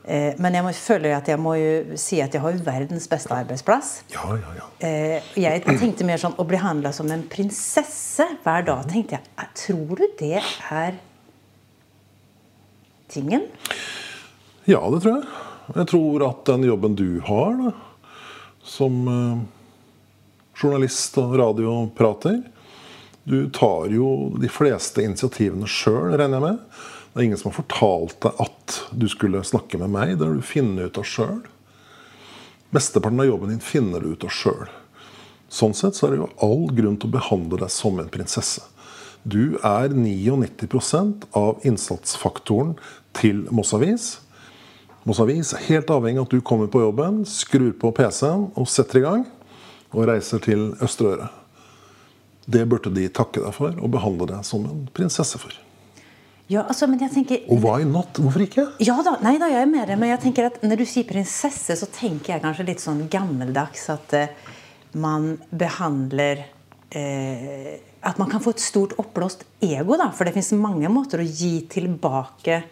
[0.09, 3.35] Eh, men jeg må, føler at jeg må jo si at jeg har verdens beste
[3.37, 3.91] arbeidsplass.
[4.15, 4.69] Ja, ja, ja.
[4.89, 8.89] Eh, jeg tenkte mer sånn å bli handla som en prinsesse hver dag.
[8.89, 10.97] tenkte jeg, Tror du det er
[13.13, 13.45] tingen?
[14.69, 15.29] Ja, det tror jeg.
[15.77, 17.75] Jeg tror at den jobben du har da,
[18.65, 19.45] som uh,
[20.59, 22.43] journalist og radioprater
[23.29, 26.63] Du tar jo de fleste initiativene sjøl, regner jeg med.
[27.13, 30.15] Det er ingen som har fortalt deg at du skulle snakke med meg.
[30.17, 31.43] Det har du funnet ut av sjøl.
[32.73, 34.69] Mesteparten av jobben din finner du ut av sjøl.
[35.49, 38.65] Sånn sett så er det jo all grunn til å behandle deg som en prinsesse.
[39.29, 42.77] Du er 99% av innsatsfaktoren
[43.17, 44.11] til Moss Avis.
[45.09, 48.69] Moss Avis er helt avhengig av at du kommer på jobben, skrur på PC-en og
[48.69, 49.27] setter i gang.
[49.95, 51.31] Og reiser til Østerøre.
[52.49, 55.53] Det burde de takke deg for og behandle deg som en prinsesse for.
[56.49, 57.43] Ja, altså, men jeg tenker...
[57.53, 58.17] Og why not?
[58.17, 58.65] Hvorfor ikke?
[58.81, 59.99] Ja da, nei da, jeg er med deg.
[60.01, 63.85] Men jeg tenker at når du sier prinsesse, så tenker jeg kanskje litt sånn gammeldags
[63.93, 64.55] at uh,
[64.97, 66.47] man behandler
[66.97, 67.69] uh,
[68.01, 70.09] At man kan få et stort oppblåst ego, da.
[70.17, 72.63] For det fins mange måter å gi tilbake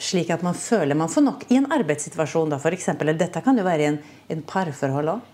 [0.00, 2.52] slik at man føler man får nok i en arbeidssituasjon.
[2.52, 3.98] da, eksempel, Dette kan jo være i en,
[4.32, 5.28] en parforhold òg.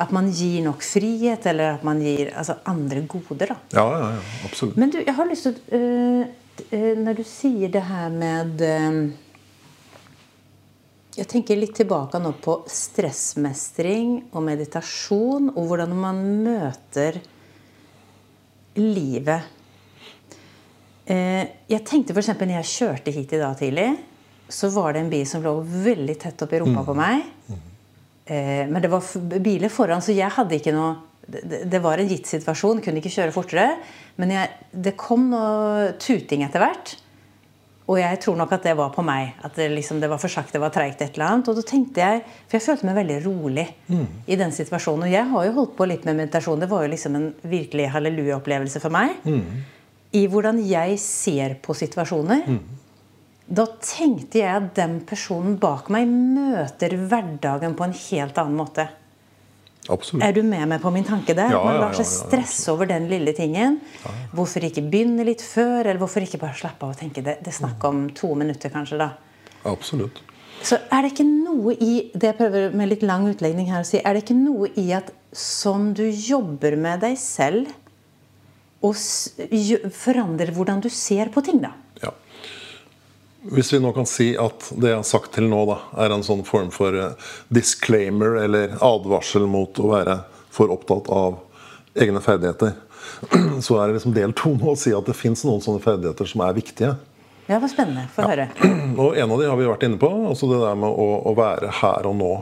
[0.00, 3.52] At man gir nok frihet, eller at man gir altså, andre goder.
[3.52, 3.56] da.
[3.76, 4.78] Ja, ja, ja, absolutt.
[4.80, 6.24] Men du, jeg har lyst til uh,
[7.04, 9.00] Når du sier det her med uh,
[11.18, 17.20] Jeg tenker litt tilbake nå på stressmestring og meditasjon, og hvordan man møter
[18.80, 19.56] livet.
[21.10, 22.32] Uh, jeg tenkte f.eks.
[22.38, 23.90] når jeg kjørte hit i dag tidlig,
[24.50, 27.26] så var det en bil som lå veldig tett oppi rumpa på meg.
[28.30, 29.04] Eh, men det var
[29.42, 30.98] biler foran, så jeg hadde ikke noe
[31.30, 33.76] Det, var en gitt situasjon, kunne ikke kjøre fortere.
[34.18, 36.96] Men jeg, det kom noe tuting etter hvert.
[37.86, 39.36] Og jeg tror nok at det var på meg.
[39.46, 41.50] At det, liksom, det var for sakte, det var treigt et eller annet.
[41.52, 43.66] Og da tenkte jeg, For jeg følte meg veldig rolig
[44.26, 45.06] i den situasjonen.
[45.06, 46.58] Og jeg har jo holdt på litt med meditasjon.
[46.64, 49.14] Det var jo liksom en virkelig halleluja-opplevelse for meg.
[50.18, 52.46] I hvordan jeg ser på situasjoner.
[53.50, 58.86] Da tenkte jeg at den personen bak meg møter hverdagen på en helt annen måte.
[59.90, 60.22] Absolutt.
[60.22, 61.50] Er du med meg på min tanke der?
[61.56, 63.80] Ja, Man lar seg stresse over den lille tingen.
[64.36, 65.82] Hvorfor ikke begynne litt før?
[65.82, 68.70] Eller hvorfor ikke bare slappe av og tenke det, det er snakk om to minutter,
[68.70, 69.10] kanskje, da.
[69.66, 70.22] Absolutt.
[70.62, 73.88] Så er det ikke noe i det jeg prøver med litt lang utlegning her å
[73.88, 77.70] si, er det ikke noe i at som du jobber med deg selv
[78.84, 78.96] og
[79.96, 81.72] forandrer hvordan du ser på ting, da?
[83.42, 83.54] Ja.
[83.56, 86.24] Hvis vi nå kan si at det jeg har sagt til nå, da, er en
[86.24, 90.18] sånn form for eh, disclaimer eller advarsel mot å være
[90.52, 91.38] for opptatt av
[91.96, 92.74] egne ferdigheter,
[93.64, 96.28] så er det liksom del to nå å si at det fins noen sånne ferdigheter
[96.28, 96.94] som er viktige.
[97.46, 98.06] Ja, det var spennende.
[98.14, 98.50] Få høre.
[99.02, 100.10] Og en av de har vi vært inne på.
[100.28, 102.34] Altså det der med å, å være her og nå.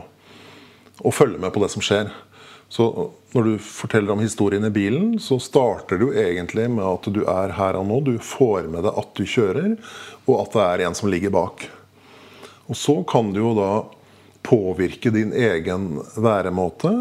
[0.99, 2.11] Og følge med på det som skjer.
[2.69, 2.85] Så
[3.33, 7.53] når du forteller om historien i bilen, så starter du egentlig med at du er
[7.57, 7.99] her og nå.
[8.05, 9.75] Du får med deg at du kjører,
[10.29, 11.65] og at det er en som ligger bak.
[12.69, 13.71] Og så kan du jo da
[14.45, 16.93] påvirke din egen væremåte.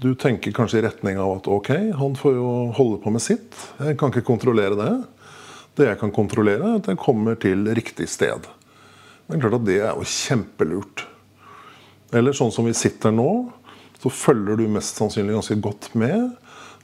[0.00, 3.56] Du tenker kanskje i retning av at ok, han får jo holde på med sitt.
[3.80, 4.94] Jeg kan ikke kontrollere det.
[5.76, 8.44] Det jeg kan kontrollere, er at jeg kommer til riktig sted.
[9.26, 11.06] Det er klart at det er jo kjempelurt.
[12.16, 13.30] Eller sånn som vi sitter nå,
[14.06, 16.36] så følger du mest sannsynlig ganske godt med.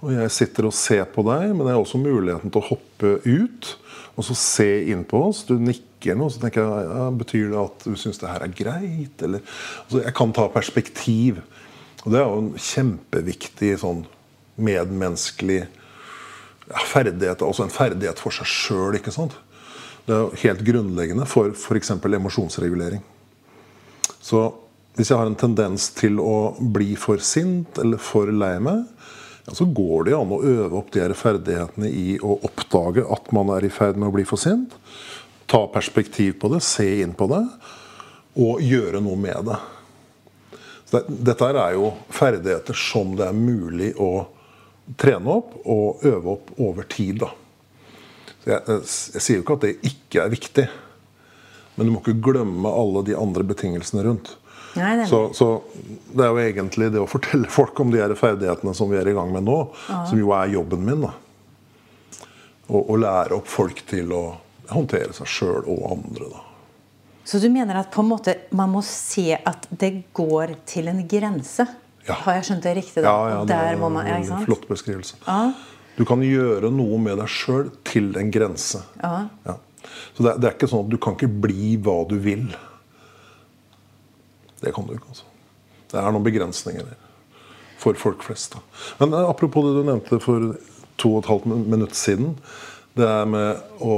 [0.03, 3.13] Og jeg sitter og ser på deg, men jeg har også muligheten til å hoppe
[3.23, 3.77] ut
[4.13, 5.45] og så se inn på oss.
[5.49, 8.57] Du nikker nå, så tenker jeg ja, Betyr det at du syns det her er
[8.57, 9.23] greit?
[9.25, 9.45] Eller,
[9.85, 11.39] altså, jeg kan ta perspektiv.
[12.03, 14.03] Og det er jo en kjempeviktig sånn
[14.61, 17.47] medmenneskelig ja, ferdighet.
[17.47, 18.99] Altså en ferdighet for seg sjøl.
[18.99, 21.95] Det er jo helt grunnleggende for f.eks.
[21.95, 23.07] emosjonsregulering.
[24.23, 24.45] Så
[24.97, 28.85] hvis jeg har en tendens til å bli for sint eller for lei meg,
[29.47, 33.05] ja, så går det jo an å øve opp de her ferdighetene i å oppdage
[33.11, 34.77] at man er i ferd med å bli for sint.
[35.51, 37.43] Ta perspektiv på det, se inn på det,
[38.39, 39.59] og gjøre noe med det.
[40.87, 44.27] Så det dette er jo ferdigheter som det er mulig å
[45.01, 47.25] trene opp og øve opp over tid.
[47.25, 47.33] da.
[48.45, 48.79] Jeg, jeg,
[49.17, 50.69] jeg sier jo ikke at det ikke er viktig,
[51.75, 54.35] men du må ikke glemme alle de andre betingelsene rundt.
[54.77, 55.49] Nei, Så, så
[56.13, 59.11] det er jo egentlig det å fortelle folk om de her ferdighetene som vi er
[59.11, 59.59] i gang med nå,
[60.09, 61.05] som jo er jobben min.
[61.09, 61.13] da.
[62.73, 64.23] Å lære opp folk til å
[64.73, 66.31] håndtere seg sjøl og andre.
[66.33, 66.41] da.
[67.25, 71.05] Så du mener at på en måte man må se at det går til en
[71.09, 71.67] grense?
[72.09, 72.17] Ja.
[72.25, 73.03] Har jeg skjønt det riktig?
[73.05, 73.11] da?
[73.11, 75.21] Ja, ja, det er man, ja, en flott beskrivelse.
[75.27, 75.53] Ja.
[75.99, 78.81] Du kan gjøre noe med deg sjøl til en grense.
[79.03, 79.29] Ja.
[79.47, 79.59] Ja.
[80.17, 82.49] Så det det er ikke sånn at du kan ikke bli hva du vil.
[84.63, 85.09] Det kan du ikke.
[85.13, 85.25] altså.
[85.93, 86.99] Det er noen begrensninger der.
[87.83, 88.55] For folk flest.
[88.55, 88.63] da.
[89.03, 90.53] Men eh, apropos det du nevnte for
[91.03, 92.37] to og et halvt minutt siden.
[92.95, 93.97] Det er med å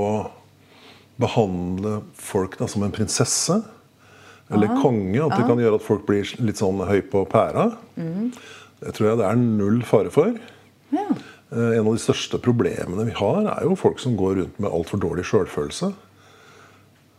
[1.21, 3.61] behandle folk da, som en prinsesse.
[4.53, 5.21] Eller konge.
[5.25, 7.69] At det kan gjøre at folk blir litt sånn høy på pæra.
[7.97, 10.35] Det tror jeg det er null fare for.
[10.95, 11.07] Ja.
[11.55, 14.73] Eh, En av de største problemene vi har, er jo folk som går rundt med
[14.75, 15.93] altfor dårlig sjølfølelse.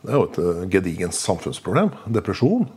[0.05, 1.93] Det er jo et eh, gedigent samfunnsproblem.
[2.13, 2.67] Depresjon.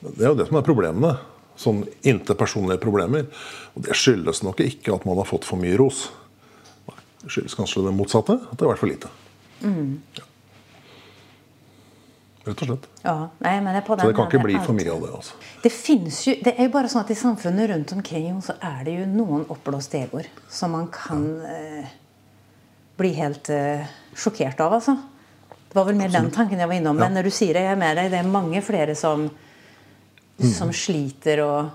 [0.00, 1.16] Det er jo det som er problemene.
[1.58, 3.26] Sånn interpersonlige problemer.
[3.74, 6.04] Og det skyldes nok ikke at man har fått for mye ros.
[6.88, 8.38] Nei, Det skyldes kanskje det motsatte.
[8.46, 9.10] At det har vært for lite.
[9.64, 10.24] Ja.
[12.48, 12.86] Rett og slett.
[13.02, 14.64] Ja, nei, men det er på Så det kan ikke bli alt.
[14.64, 15.10] for mye av det.
[15.18, 15.34] altså.
[15.64, 18.78] Det finnes jo, det er jo bare sånn at I samfunnet rundt omkring så er
[18.86, 21.90] det jo noen oppblåste egoer som man kan eh,
[22.96, 23.84] bli helt eh,
[24.16, 24.78] sjokkert av.
[24.78, 24.96] altså.
[25.68, 26.96] Det var vel mer den tanken jeg var innom.
[26.96, 28.08] Men når du sier det, jeg er med deg.
[28.14, 29.26] Det er mange flere som,
[30.38, 31.72] som sliter og,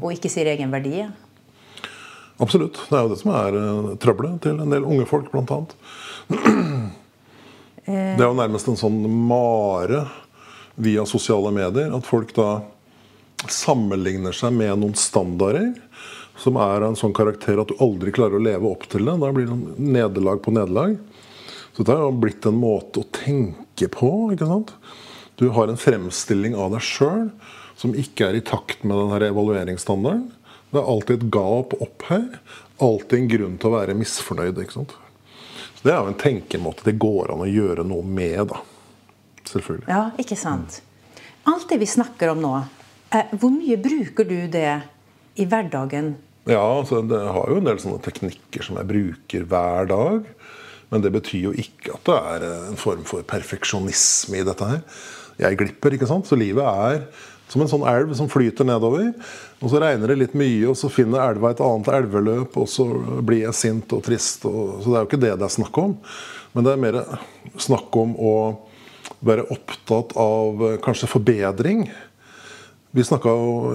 [0.00, 0.96] og ikke sier egen verdi.
[1.02, 1.10] Ja.
[2.42, 2.80] Absolutt.
[2.88, 5.78] Det er jo det som er uh, trøbbelet til en del unge folk, blant annet.
[7.82, 10.04] Det er jo nærmest en sånn mare
[10.78, 12.60] via sosiale medier at folk da
[13.50, 15.72] sammenligner seg med noen standarder
[16.38, 19.16] som er av en sånn karakter at du aldri klarer å leve opp til det.
[19.18, 20.94] Da blir det nederlag på nederlag.
[21.74, 24.12] Så det har jo blitt en måte å tenke på.
[24.32, 24.72] ikke sant?
[25.40, 27.28] Du har en fremstilling av deg sjøl
[27.82, 30.28] som ikke er i takt med denne evalueringsstandarden.
[30.72, 32.28] Det er alltid et gap opp her.
[32.82, 34.60] Alltid en grunn til å være misfornøyd.
[34.62, 34.94] ikke sant?
[35.76, 38.62] Så Det er jo en tenkemåte det går an å gjøre noe med, da.
[39.50, 39.88] Selvfølgelig.
[39.90, 40.80] Ja, ikke sant.
[41.50, 42.52] Alt det vi snakker om nå,
[43.10, 44.82] eh, hvor mye bruker du det
[45.36, 46.14] i hverdagen?
[46.46, 50.30] Ja, altså det har jo en del sånne teknikker som jeg bruker hver dag.
[50.90, 54.80] Men det betyr jo ikke at det er en form for perfeksjonisme i dette her.
[55.40, 56.28] Jeg glipper, ikke sant.
[56.28, 57.06] Så livet er
[57.52, 59.10] som en sånn elv som flyter nedover.
[59.60, 62.86] Og så regner det litt mye, og så finner elva et annet elveløp, og så
[63.20, 64.46] blir jeg sint og trist.
[64.48, 65.98] Og, så det er jo ikke det det er snakk om.
[66.56, 66.98] Men det er mer
[67.60, 68.32] snakk om å
[69.22, 71.84] være opptatt av eh, kanskje forbedring.
[72.92, 73.30] Vi snakka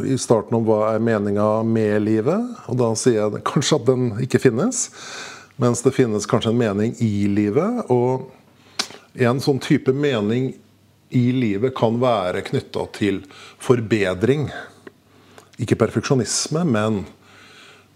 [0.06, 2.58] i starten om hva er meninga med livet.
[2.70, 4.88] Og da sier jeg kanskje at den ikke finnes.
[5.62, 7.86] Mens det finnes kanskje en mening i livet.
[7.94, 8.28] Og
[9.18, 10.52] en sånn type mening
[11.10, 13.22] i livet kan være knytta til
[13.64, 14.50] forbedring.
[15.58, 17.06] Ikke perfeksjonisme, men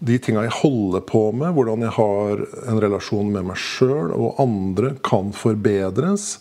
[0.02, 2.40] de tinga jeg holder på med, hvordan jeg har
[2.72, 6.40] en relasjon med meg sjøl og andre, kan forbedres.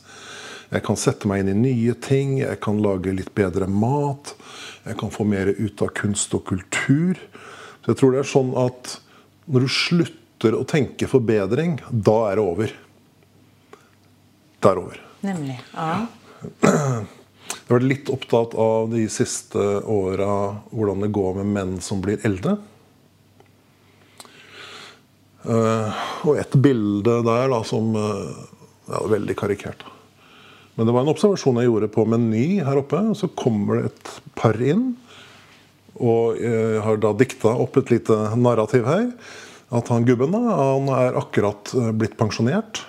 [0.72, 4.34] Jeg kan sette meg inn i nye ting, jeg kan lage litt bedre mat.
[4.88, 7.20] Jeg kan få mer ut av kunst og kultur.
[7.84, 8.96] Så jeg tror det er sånn at
[9.52, 12.74] når du slutter å tenke forbedring, da er det over.
[14.62, 14.98] Det er over.
[15.26, 15.60] Nemlig.
[15.76, 16.08] Ja.
[16.62, 20.34] Jeg har vært litt opptatt av de siste åra
[20.72, 22.58] hvordan det går med menn som blir eldre.
[25.42, 25.90] Uh,
[26.28, 28.34] og et bilde der da, som uh,
[28.90, 29.86] ja, Veldig karikert.
[30.76, 33.00] Men det var en observasjon jeg gjorde på Meny her oppe.
[33.18, 34.92] Så kommer det et par inn.
[36.02, 39.10] Og jeg har da dikta opp et lite narrativ her.
[39.72, 42.82] At han gubben da, han er akkurat eh, blitt pensjonert.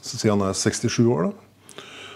[0.00, 1.28] Så sier han er 67 år.
[1.28, 1.43] da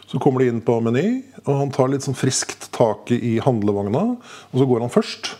[0.09, 4.05] så kommer de inn på Meny, og han tar litt sånn friskt tak i handlevogna.
[4.49, 5.35] Og så går han først.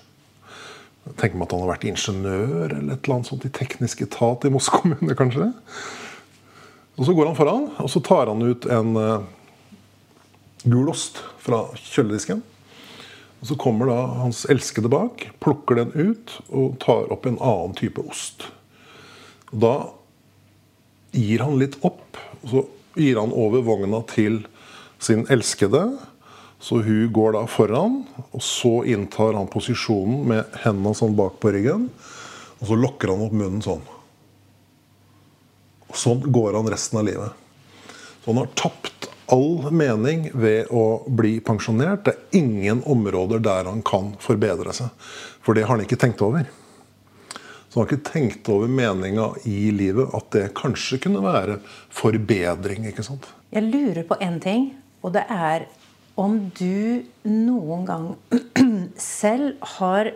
[1.09, 4.03] Jeg tenker meg at han har vært ingeniør eller et eller annet sånt i teknisk
[4.05, 5.49] etat i Moss kommune, kanskje.
[6.99, 9.25] Og så går han foran, og så tar han ut en uh,
[10.69, 12.45] gul ost fra kjøledisken.
[13.39, 17.77] Og så kommer da hans elskede bak, plukker den ut og tar opp en annen
[17.79, 18.51] type ost.
[19.55, 19.75] Og da
[21.17, 22.65] gir han litt opp, og så
[22.99, 24.43] gir han over vogna til
[24.99, 25.85] sin elskede.
[26.59, 28.01] Så hun går da foran,
[28.35, 31.87] og så inntar han posisjonen med hendene sånn bak på ryggen.
[32.59, 33.85] Og så lokker han opp munnen sånn.
[35.89, 37.47] Og sånn går han resten av livet.
[38.25, 42.05] Så han har tapt all mening ved å bli pensjonert.
[42.05, 44.91] Det er ingen områder der han kan forbedre seg.
[45.45, 46.49] For det har han ikke tenkt over.
[47.69, 51.59] Så han har ikke tenkt over meninga i livet, at det kanskje kunne være
[51.93, 52.89] forbedring.
[52.89, 53.29] ikke sant?
[53.53, 54.71] Jeg lurer på én ting.
[55.05, 55.69] Og det er
[56.19, 58.09] om du noen gang
[58.99, 60.11] selv har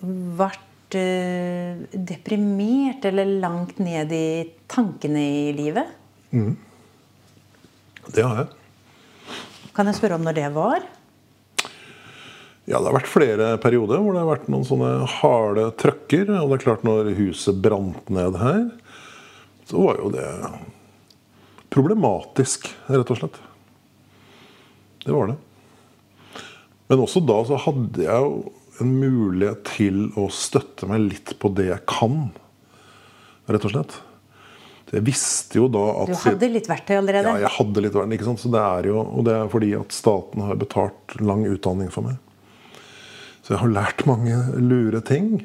[0.00, 4.28] vært eh, deprimert eller langt ned i
[4.70, 5.90] tankene i livet?
[6.32, 6.54] Mm.
[8.08, 8.54] Det har jeg.
[9.76, 10.86] Kan jeg spørre om når det var?
[12.68, 14.90] Ja, Det har vært flere perioder hvor det har vært noen sånne
[15.20, 16.32] harde trøkker.
[16.36, 18.64] Og det er klart, når huset brant ned her,
[19.68, 20.26] så var jo det
[21.72, 23.38] problematisk, rett og slett.
[25.04, 25.38] Det var det.
[26.88, 31.50] Men også da så hadde jeg jo en mulighet til å støtte meg litt på
[31.56, 32.28] det jeg kan.
[33.48, 33.98] Rett og slett.
[34.88, 37.34] Jeg visste jo da at Du hadde litt verktøy allerede?
[37.34, 38.14] Ja, jeg hadde litt verktøy.
[38.16, 38.40] ikke sant?
[38.40, 42.08] Så det er jo, og det er fordi at staten har betalt lang utdanning for
[42.08, 42.16] meg.
[43.44, 45.42] Så jeg har lært mange lure ting.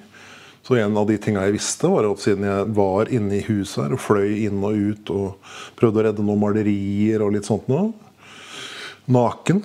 [0.64, 3.82] Så en av de tinga jeg visste, var at siden jeg var inne i huset
[3.84, 7.68] her og fløy inn og ut og prøvde å redde noen malerier og litt sånt
[7.72, 7.90] noe,
[9.12, 9.64] naken.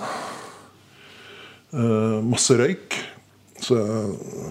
[1.74, 2.96] Uh, masse røyk.
[3.58, 3.76] Så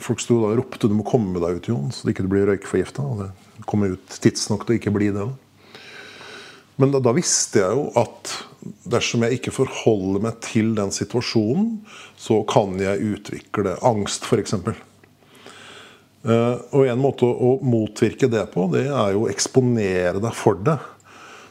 [0.03, 3.03] folk sto da og ropte 'du må komme deg ut', Jon, så ikke blir røykforgifta.
[3.21, 5.27] Det kom ut tidsnok til å ikke bli det.
[6.77, 8.33] Men da, da, visste jeg jo at
[8.85, 11.79] dersom jeg ikke forholder meg til den situasjonen,
[12.19, 14.53] så kan jeg utvikle angst, f.eks.
[16.27, 20.59] Uh, og en måte å motvirke det på, det er jo å eksponere deg for
[20.59, 20.77] det.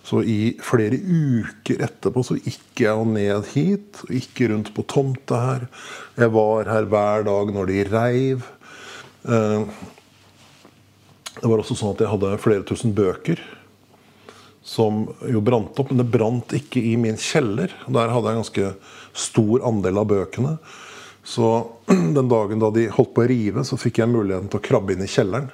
[0.06, 4.84] Så i flere uker etterpå så gikk jeg jo ned hit, og ikke rundt på
[4.86, 5.66] tomta her.
[6.14, 8.46] Jeg var her hver dag når de reiv.
[9.26, 9.66] Eh,
[11.36, 13.42] det var også sånn at jeg hadde flere tusen bøker
[14.66, 15.90] som jo brant opp.
[15.90, 17.74] Men det brant ikke i min kjeller.
[17.86, 18.70] Der hadde jeg en ganske
[19.26, 20.56] stor andel av bøkene.
[21.26, 21.50] Så
[22.16, 24.94] den dagen da de holdt på å rive, så fikk jeg muligheten til å krabbe
[24.94, 25.50] inn i kjelleren.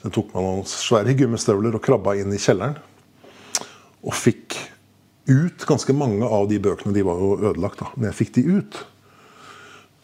[0.00, 2.80] Så jeg tok meg noen svære gummistøvler og krabba inn i kjelleren.
[4.02, 4.58] Og fikk
[5.30, 6.94] ut ganske mange av de bøkene.
[6.94, 7.92] De var jo ødelagt, da.
[7.96, 8.80] Men jeg fikk de ut.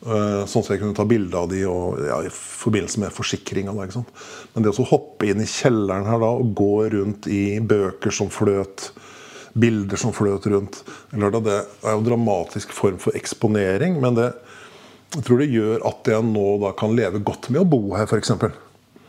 [0.07, 3.75] Eh, Sånn at jeg kunne ta bilde av de og, ja, i forbindelse med forsikringa.
[3.75, 8.31] Men det å hoppe inn i kjelleren her da, og gå rundt i bøker som
[8.31, 8.93] fløt,
[9.59, 14.29] bilder som fløt rundt det er jo en dramatisk form for eksponering, men det,
[15.17, 18.07] jeg tror det gjør at jeg nå da kan leve godt med å bo her,
[18.07, 18.37] f.eks.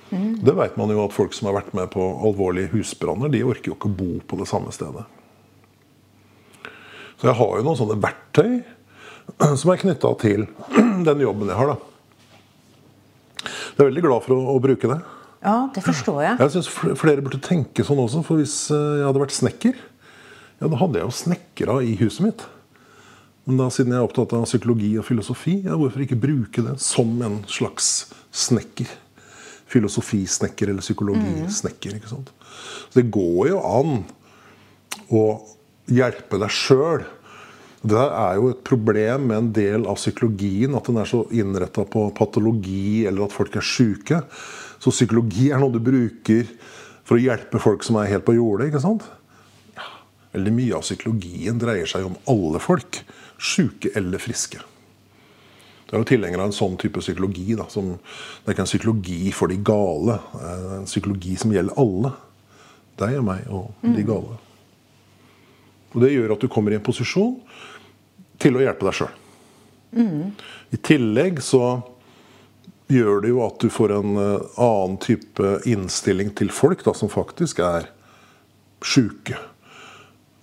[0.10, 0.40] Mm.
[0.42, 3.72] Det vet man jo at folk som har vært med på alvorlige husbranner, de orker
[3.72, 5.06] jo ikke å bo på det samme stedet.
[7.20, 8.60] Så jeg har jo noen sånne verktøy
[9.60, 10.48] som er knytta til
[11.10, 11.76] den jobben jeg har.
[11.76, 11.80] da.
[13.40, 15.00] Jeg er veldig glad for å, å bruke det.
[15.44, 16.38] Ja, det forstår jeg.
[16.44, 18.24] Jeg syns flere burde tenke sånn også.
[18.28, 19.78] For hvis eh, jeg hadde vært snekker,
[20.60, 22.42] ja, da hadde jeg jo snekkere i huset mitt.
[23.48, 26.76] Men da, siden jeg er opptatt av psykologi og filosofi, ja, hvorfor ikke bruke det
[26.84, 28.92] som en slags snekker?
[29.70, 32.00] Filosofisnekker eller psykologisnekker.
[32.00, 32.32] ikke sant?
[32.90, 33.96] Så det går jo an
[35.14, 35.24] å
[35.90, 37.06] hjelpe deg sjøl.
[37.80, 41.86] Det er jo et problem med en del av psykologien, at den er så innretta
[41.88, 44.24] på patologi eller at folk er sjuke.
[44.84, 46.50] Så psykologi er noe du bruker
[47.08, 48.70] for å hjelpe folk som er helt på jordet.
[48.70, 49.08] ikke sant?
[50.36, 53.02] Veldig mye av psykologien dreier seg om alle folk.
[53.40, 54.60] Sjuke eller friske.
[55.90, 57.56] Det er jo tilhengere av en sånn type psykologi.
[57.58, 60.20] Da, som, det er ikke en psykologi for de gale.
[60.38, 62.14] Er en psykologi som gjelder alle.
[63.00, 64.38] Deg og meg og de gale.
[65.96, 67.40] Og Det gjør at du kommer i en posisjon
[68.40, 69.16] til å hjelpe deg sjøl.
[70.70, 71.64] I tillegg så
[72.94, 77.10] gjør det jo at du får en eh, annen type innstilling til folk da, som
[77.10, 77.90] faktisk er
[78.86, 79.38] sjuke.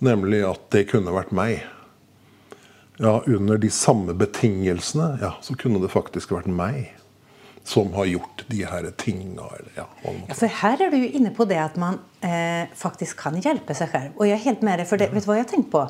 [0.03, 1.63] Nemlig at det kunne vært meg.
[2.97, 6.95] Ja, Under de samme betingelsene ja, så kunne det faktisk vært meg
[7.67, 9.47] som har gjort de her tinga.
[9.75, 9.85] Ja,
[10.31, 13.91] for her er du jo inne på det at man eh, faktisk kan hjelpe seg
[13.91, 14.13] selv.
[14.15, 15.83] Og jeg er helt med deg, for det, vet du hva jeg har tenkt på?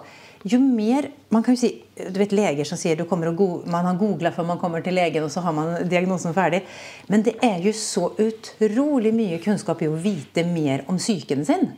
[0.47, 4.49] Jo mer, man kan jo si, du vet Leger som sier man har googla før
[4.49, 6.64] man kommer til legen, og så har man diagnosen ferdig.
[7.08, 11.70] Men det er jo så utrolig mye kunnskap i å vite mer om psyken sin.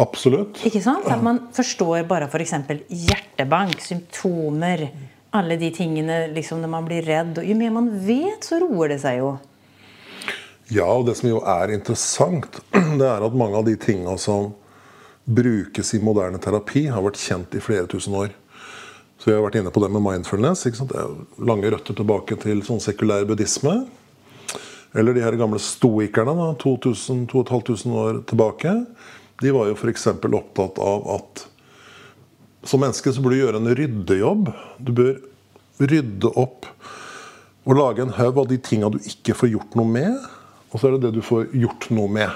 [0.00, 0.62] Absolutt.
[0.64, 1.08] Ikke sant?
[1.10, 2.54] At man forstår bare f.eks.
[2.88, 4.86] hjertebank, symptomer,
[5.36, 7.38] alle de tingene liksom når man blir redd.
[7.42, 9.34] Og jo mer man vet, så roer det seg jo.
[10.70, 12.60] Ja, og det som jo er interessant,
[13.00, 14.52] det er at mange av de tinga som
[15.30, 18.32] brukes i moderne terapi, har vært kjent i flere tusen år.
[19.20, 20.64] Så vi har vært inne på det med mindfulness.
[20.64, 23.82] Det er lange røtter tilbake til sånn sekulær buddhisme.
[24.96, 28.72] Eller de her gamle stoikerne, da, 2000-2500 år tilbake.
[29.40, 30.06] De var jo f.eks.
[30.12, 31.46] opptatt av at
[32.68, 34.50] som menneske så bør du gjøre en ryddejobb.
[34.84, 35.14] Du bør
[35.80, 36.68] rydde opp
[37.64, 40.28] og lage en haug av de tinga du ikke får gjort noe med.
[40.70, 42.30] Og så er det det du får gjort noe med.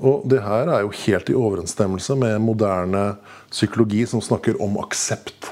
[0.00, 3.04] Og det her er jo helt i overensstemmelse med moderne
[3.52, 5.50] psykologi som snakker om aksept.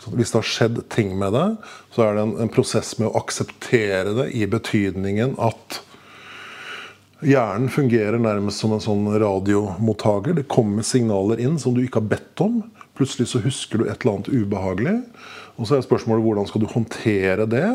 [0.00, 1.46] Så hvis det har skjedd ting med det,
[1.92, 5.82] så er det en, en prosess med å akseptere det i betydningen at
[7.26, 10.36] hjernen fungerer nærmest som en sånn radiomottaker.
[10.38, 12.60] Det kommer signaler inn som du ikke har bedt om.
[12.98, 14.96] Plutselig så husker du et eller annet ubehagelig.
[15.60, 17.66] Og så er spørsmålet hvordan skal du håndtere det?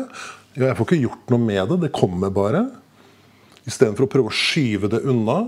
[0.56, 1.80] Ja, jeg får ikke gjort noe med det.
[1.86, 2.64] Det kommer bare.
[3.66, 5.44] Istedenfor å prøve å skyve det unna,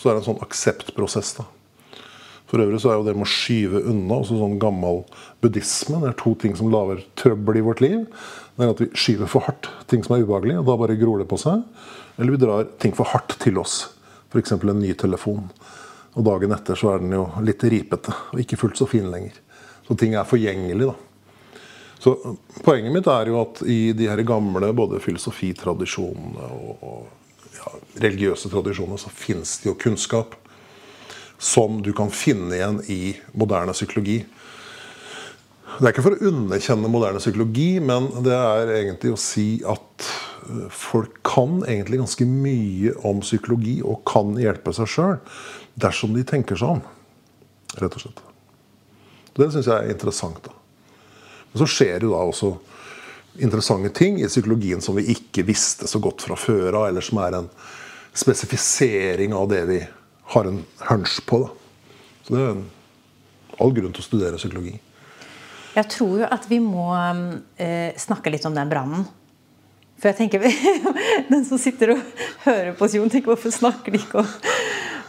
[0.00, 1.34] så er det en sånn akseptprosess.
[1.40, 1.48] da.
[2.52, 5.02] For øvrig så er jo det med å skyve unna også sånn gammel
[5.40, 6.02] buddhisme.
[6.02, 8.02] Det er to ting som lager trøbbel i vårt liv.
[8.56, 11.22] Det er at vi skyver for hardt ting som er ubehagelig, og da bare gror
[11.22, 11.64] det på seg.
[12.16, 13.86] Eller vi drar ting for hardt til oss.
[14.32, 14.52] F.eks.
[14.52, 15.48] en ny telefon.
[16.12, 19.38] Og dagen etter så er den jo litt ripete og ikke fullt så fin lenger.
[19.86, 20.96] Så ting er forgjengelig, da.
[22.02, 22.16] Så
[22.66, 28.50] poenget mitt er jo at i de her gamle både filosofitradisjonene og, og ja, religiøse
[28.50, 30.34] tradisjoner så fins det jo kunnskap
[31.42, 34.20] som du kan finne igjen i moderne psykologi.
[35.78, 40.08] Det er ikke for å underkjenne moderne psykologi, men det er egentlig å si at
[40.48, 45.16] eh, folk kan egentlig ganske mye om psykologi og kan hjelpe seg sjøl
[45.80, 46.82] dersom de tenker seg om.
[47.80, 48.20] Rett og slett.
[49.32, 50.42] Det syns jeg er interessant.
[50.44, 50.52] da.
[51.52, 52.52] Men så skjer jo da også
[53.40, 57.20] interessante ting i psykologien som vi ikke visste så godt fra før av, eller som
[57.24, 57.48] er en
[58.12, 59.80] spesifisering av det vi
[60.34, 61.42] har en hunch på.
[61.46, 61.92] Da.
[62.26, 62.64] Så det er en,
[63.60, 64.76] all grunn til å studere psykologi.
[65.72, 69.06] Jeg tror jo at vi må eh, snakke litt om den brannen.
[70.02, 70.42] For jeg tenker,
[71.32, 72.02] Den som sitter og
[72.44, 74.24] hører på oss, Jon, tenker hvorfor snakker de ikke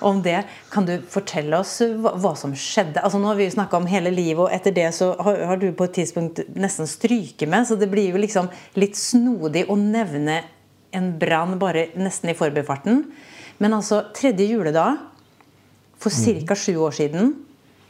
[0.05, 0.43] om, det?
[0.71, 3.01] Kan du fortelle oss hva, hva som skjedde?
[3.01, 5.59] Altså Nå har vi jo snakka om hele livet, og etter det så har, har,
[5.59, 7.65] du på et tidspunkt nesten stryket med.
[7.67, 10.43] Så det blir jo liksom litt snodig å nevne
[10.93, 13.01] en brann bare nesten i forbifarten.
[13.63, 15.01] Men altså, tredje juledag
[16.03, 16.55] for ca.
[16.55, 17.33] sju år siden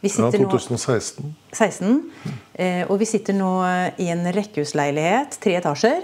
[0.03, 1.29] Ja, sitter nå 2016.
[1.55, 1.93] 16,
[2.59, 3.51] eh, og vi sitter nå
[4.03, 6.03] i en rekkehusleilighet, tre etasjer.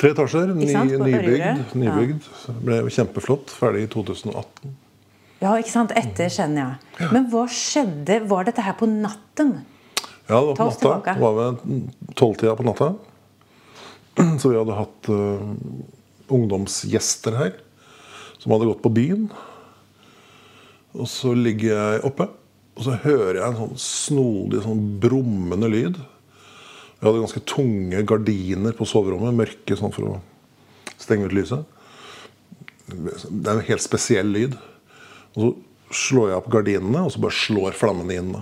[0.00, 1.74] Tre etasjer, ny, nybygd.
[1.76, 2.28] nybygd.
[2.48, 2.54] Ja.
[2.64, 3.52] Ble kjempeflott.
[3.52, 4.76] Ferdig i 2018.
[5.38, 5.92] Ja, ikke sant?
[5.98, 7.10] Etter, kjenner jeg.
[7.12, 8.22] Men hva skjedde?
[8.30, 9.60] Var dette her på natten?
[10.26, 10.80] Ja, det var på natta.
[10.80, 11.14] tilbake.
[11.14, 12.90] Det var ved tolvtida på natta.
[14.40, 15.44] Så vi hadde hatt uh,
[16.34, 17.54] ungdomsgjester her
[18.38, 19.28] som hadde gått på byen.
[20.98, 22.26] Og så ligger jeg oppe,
[22.78, 25.98] og så hører jeg en sånn snodig, sånn brummende lyd.
[25.98, 30.20] Jeg hadde ganske tunge gardiner på soverommet, mørke sånn for å
[30.98, 31.66] stenge ut lyset.
[32.88, 34.54] Det er en helt spesiell lyd.
[35.34, 35.50] Og så
[36.06, 38.32] slår jeg opp gardinene, og så bare slår flammene inn.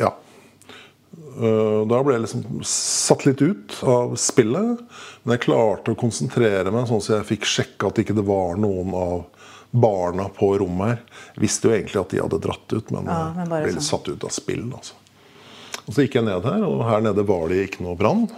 [0.00, 0.14] Ja.
[1.36, 4.80] Eh, Da ble jeg liksom satt litt ut av spillet.
[5.24, 8.56] Men jeg klarte å konsentrere meg, sånn at jeg fikk sjekka at ikke det var
[8.60, 9.26] noen av
[9.70, 11.02] barna på rommet her.
[11.40, 14.00] Visste jo egentlig at de hadde dratt ut, men, Ja, men bare ble litt sånn.
[14.00, 14.64] satt ut av spill.
[14.74, 14.94] Altså.
[15.86, 18.28] Og Så gikk jeg ned her, og her nede var det ikke noe brann.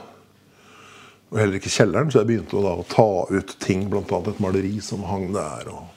[1.32, 4.02] Og heller ikke kjelleren, så jeg begynte jo da å ta ut ting, bl.a.
[4.04, 5.68] et maleri som hang der.
[5.72, 5.88] og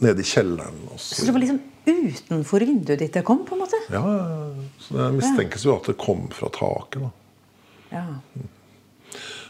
[0.00, 0.76] Nede i kjelleren.
[0.92, 3.44] Og Så det var liksom utenfor vinduet ditt det kom?
[3.46, 3.76] på en måte?
[3.90, 4.02] ja,
[4.78, 7.00] så det mistenkes jo at det kom fra taket.
[7.00, 7.10] da.
[7.92, 8.06] Ja.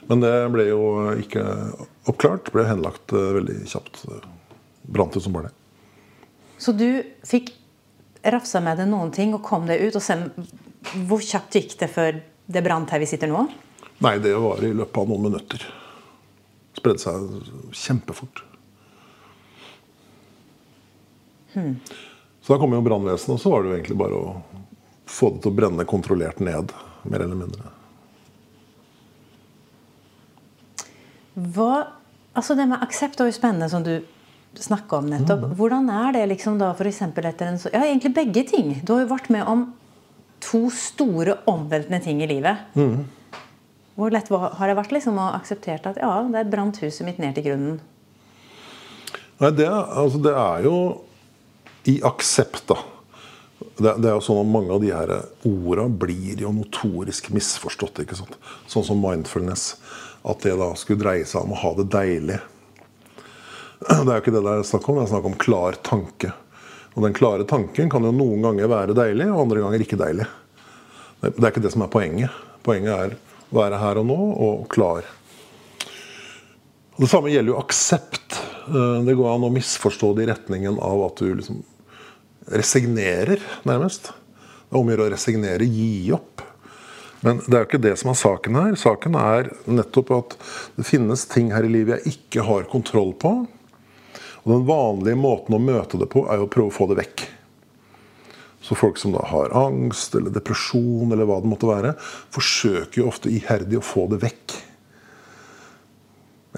[0.08, 0.82] Men det ble jo
[1.20, 1.42] ikke
[2.10, 2.50] oppklart.
[2.54, 4.04] Ble henlagt eh, veldig kjapt.
[4.82, 5.56] Brant ut som bare det.
[6.60, 7.52] Så du fikk
[8.22, 10.28] rafsa med deg noen ting og kom deg ut, og sen
[11.08, 13.44] Hvor kjapt gikk det før det brant her vi sitter nå?
[14.00, 15.64] Nei, det var i løpet av noen minutter.
[16.76, 18.40] Spredde seg kjempefort.
[21.52, 24.32] Så da kom jo brannvesenet, og så var det jo egentlig bare å
[25.10, 26.72] få det til å brenne kontrollert ned.
[27.02, 27.74] Mer eller mindre.
[31.34, 31.86] Hva,
[32.32, 34.00] altså Det med aksept var jo spennende, som du
[34.58, 35.44] snakka om nettopp.
[35.58, 38.80] Hvordan er det liksom da eksempel etter en så Ja, egentlig begge ting.
[38.84, 39.72] Du har jo vært med om
[40.40, 42.56] to store omveltende ting i livet.
[43.94, 47.34] Hvor lett har det vært liksom å akseptere at ja, det brant huset mitt ned
[47.36, 47.80] til grunnen?
[49.40, 50.76] Nei, det, altså, det er jo
[51.88, 52.76] i aksept, da.
[53.80, 55.10] Det, det er jo sånn at Mange av de her
[55.48, 58.02] orda blir jo notorisk misforstått.
[58.04, 58.36] ikke sant?
[58.68, 59.74] Sånn som mindfulness.
[60.28, 62.40] At det da skulle dreie seg om å ha det deilig.
[63.88, 64.98] Det er jo ikke det det er snakk om.
[64.98, 66.32] Det er snakk om klar tanke.
[66.96, 70.26] Og den klare tanken kan jo noen ganger være deilig, og andre ganger ikke deilig.
[71.20, 72.38] Det, er ikke det som er poenget.
[72.66, 75.06] Poenget er å være her og nå og klar.
[76.96, 78.40] Og Det samme gjelder jo aksept.
[78.68, 81.62] Eh, Det går an å misforstå det i retningen av at du liksom
[82.50, 84.10] resignerer, nærmest.
[84.10, 86.42] Det er om å gjøre å resignere, gi opp.
[87.22, 88.76] Men det er jo ikke det som er saken her.
[88.80, 90.36] Saken er nettopp at
[90.76, 93.34] det finnes ting her i livet jeg ikke har kontroll på.
[94.44, 97.00] Og den vanlige måten å møte det på, er jo å prøve å få det
[97.02, 97.26] vekk.
[98.60, 101.94] Så folk som da har angst eller depresjon, eller hva det måtte være,
[102.32, 104.56] forsøker jo ofte iherdig å få det vekk.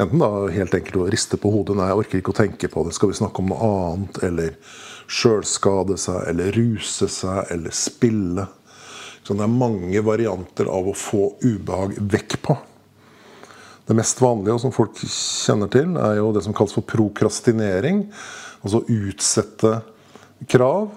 [0.03, 1.76] Enten da helt enkelt å riste på hodet.
[1.76, 2.95] Nei, jeg orker ikke å tenke på det.
[2.97, 4.22] Skal vi snakke om noe annet?
[4.24, 4.55] Eller
[5.11, 8.47] sjølskade seg, eller ruse seg, eller spille.
[9.22, 12.57] Så det er mange varianter av å få ubehag vekk på.
[13.89, 18.05] Det mest vanlige, og som folk kjenner til, er jo det som kalles for prokrastinering.
[18.62, 19.72] Altså utsette
[20.51, 20.91] krav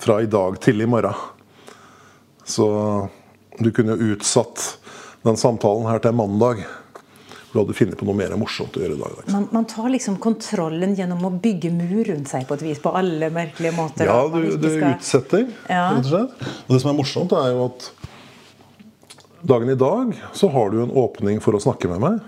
[0.00, 1.16] fra i dag til i morgen.
[2.44, 2.66] Så
[3.60, 4.66] du kunne jo utsatt
[5.24, 6.62] den samtalen her til mandag.
[7.50, 9.22] Du hadde funnet på noe mer morsomt å gjøre i dag.
[9.34, 12.78] Man, man tar liksom kontrollen gjennom å bygge mur rundt seg på et vis.
[12.84, 14.06] På alle merkelige måter.
[14.06, 15.88] Ja, du, du skal- utsetter, Ja.
[15.96, 16.46] rett og slett.
[16.68, 17.88] Og det som er morsomt, er jo at
[19.42, 22.18] dagen i dag så har du en åpning for å snakke med meg.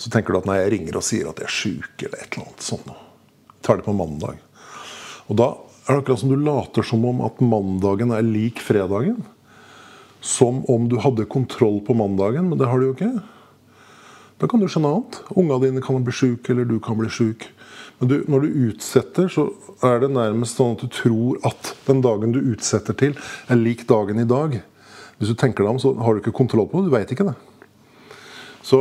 [0.00, 2.32] Så tenker du at nei, jeg ringer og sier at jeg er sjuk eller et
[2.32, 2.88] eller annet sånt.
[2.88, 2.98] noe.
[3.62, 4.40] Tar det på mandag.
[5.30, 5.52] Og da
[5.86, 9.20] er det akkurat som du later som om at mandagen er lik fredagen.
[10.22, 13.14] Som om du hadde kontroll på mandagen, men det har du jo ikke.
[14.42, 15.20] Da kan du skjønne annet.
[15.38, 17.46] Unga dine kan bli sjuke, eller du kan bli sjuk.
[18.00, 19.48] Men du, når du utsetter, så
[19.86, 23.14] er det nærmest sånn at du tror at den dagen du utsetter til,
[23.46, 24.58] er lik dagen i dag.
[25.22, 26.90] Hvis du tenker deg om, så har du ikke kontroll på det.
[26.90, 27.36] Du veit ikke det.
[28.66, 28.80] Så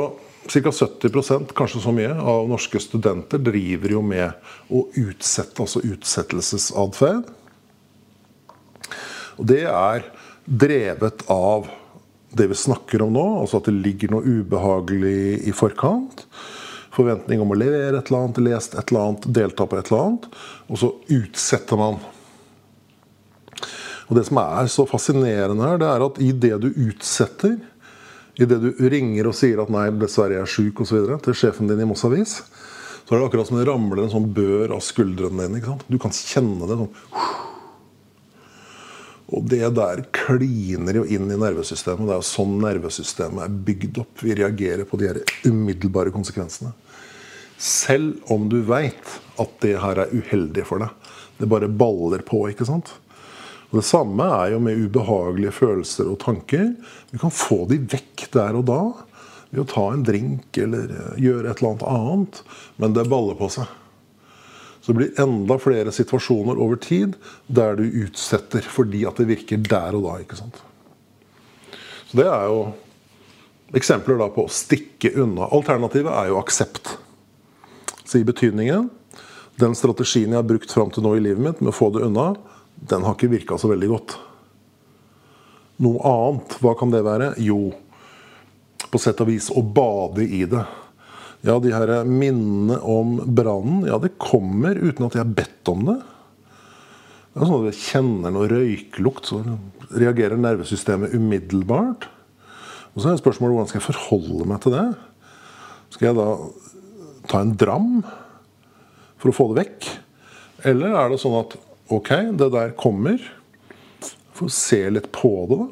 [0.49, 0.71] ca.
[0.73, 7.29] 70% kanskje så mye, av norske studenter driver jo med å utsette, altså utsettelsesatferd.
[9.37, 10.07] Og det er
[10.45, 11.69] drevet av
[12.33, 16.25] det vi snakker om nå, altså at det ligger noe ubehagelig i forkant.
[16.91, 20.07] Forventning om å levere et eller annet, lest et eller annet, delta på et eller
[20.07, 20.27] annet.
[20.73, 22.01] Og så utsetter man.
[24.12, 27.55] Og Det som er så fascinerende her, det er at i det du utsetter,
[28.36, 31.07] i det du ringer og sier at 'nei, dessverre jeg er sjuk' osv.
[31.24, 32.41] til sjefen din i Moss Avis,
[33.07, 35.57] så er det akkurat som det ramler en sånn bør av skuldrene dine.
[35.57, 35.86] ikke sant?
[35.88, 36.91] Du kan kjenne det sånn
[39.32, 42.03] Og det der kliner jo inn i nervesystemet.
[42.03, 44.20] Det er jo sånn nervesystemet er bygd opp.
[44.20, 46.74] Vi reagerer på de her umiddelbare konsekvensene.
[47.57, 49.07] Selv om du veit
[49.39, 50.89] at det her er uheldig for deg.
[51.39, 52.49] Det bare baller på.
[52.49, 52.91] ikke sant?
[53.72, 56.74] Og Det samme er jo med ubehagelige følelser og tanker.
[57.11, 58.82] Vi kan få de vekk der og da
[59.51, 62.41] ved å ta en drink eller gjøre et eller annet annet.
[62.84, 63.72] Men det baller på seg.
[64.82, 67.15] Så det blir enda flere situasjoner over tid
[67.47, 70.19] der du utsetter fordi at det virker der og da.
[70.24, 70.59] ikke sant?
[72.09, 72.63] Så Det er jo
[73.78, 75.47] eksempler da på å stikke unna.
[75.47, 76.97] Alternativet er jo aksept.
[78.03, 78.89] Så i betydningen
[79.61, 82.03] den strategien jeg har brukt fram til nå i livet mitt med å få det
[82.07, 82.34] unna,
[82.89, 84.17] den har ikke virka så veldig godt.
[85.82, 87.34] Noe annet, hva kan det være?
[87.41, 87.71] Jo,
[88.91, 90.63] på sett og vis å bade i det.
[91.45, 95.86] Ja, de her minnene om brannen, ja, det kommer uten at jeg har bedt om
[95.88, 95.97] det.
[97.32, 99.39] Det er sånn at jeg kjenner noe røyklukt, så
[99.89, 102.09] reagerer nervesystemet umiddelbart.
[102.91, 104.86] Og så er spørsmålet hvordan skal jeg forholde meg til det?
[105.95, 106.27] Skal jeg da
[107.32, 107.91] ta en dram
[109.21, 109.91] for å få det vekk?
[110.67, 111.55] Eller er det sånn at
[111.91, 113.21] ok, det der kommer.
[114.37, 115.67] Får se litt på det, da.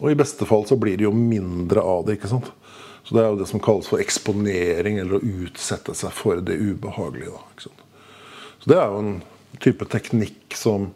[0.00, 2.16] Og i beste fall så blir det jo mindre av det.
[2.16, 2.52] ikke sant?
[3.04, 6.56] Så Det er jo det som kalles for eksponering, eller å utsette seg for det
[6.56, 7.34] ubehagelige.
[7.34, 7.82] da, ikke sant?
[8.60, 9.22] Så Det er jo en
[9.58, 10.92] type teknikk som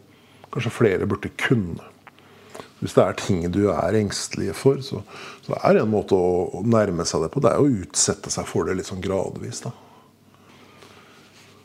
[0.51, 1.83] kanskje flere burde kunne.
[2.79, 5.01] Hvis det er ting du er engstelige for, så,
[5.41, 7.41] så det en måte å nærme seg det på.
[7.41, 9.61] Det er å utsette seg for det litt sånn gradvis.
[9.65, 9.71] da.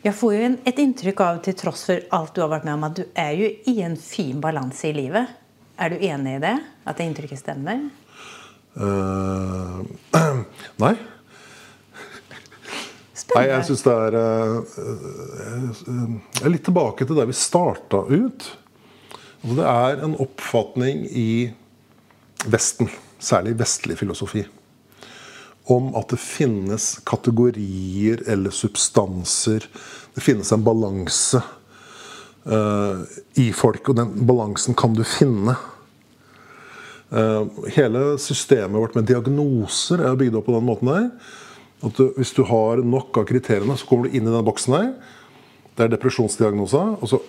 [0.01, 2.87] Jeg får jo et inntrykk av, til tross for alt du har vært med om,
[2.89, 5.29] at du er jo i en fin balanse i livet.
[5.77, 6.57] Er du enig i det?
[6.89, 7.83] At det inntrykket stemmer?
[8.81, 9.85] Uh,
[10.85, 10.95] nei.
[13.31, 14.23] Nei, jeg syns det er Jeg
[16.41, 18.41] er Litt tilbake til der vi starta ut.
[19.41, 21.51] Det er en oppfatning i
[22.51, 22.89] Vesten,
[23.21, 24.43] særlig vestlig filosofi,
[25.71, 29.67] om at det finnes kategorier eller substanser.
[30.15, 31.41] Det finnes en balanse
[32.47, 33.03] uh,
[33.39, 35.57] i folk, og den balansen kan du finne.
[37.11, 41.09] Uh, hele systemet vårt med diagnoser er bygd opp på den måten der.
[41.87, 44.77] At du, hvis du har nok av kriteriene, så kommer du inn i den boksen
[44.77, 44.91] der.
[45.77, 46.83] Det er depresjonsdiagnosa.
[47.01, 47.21] Og så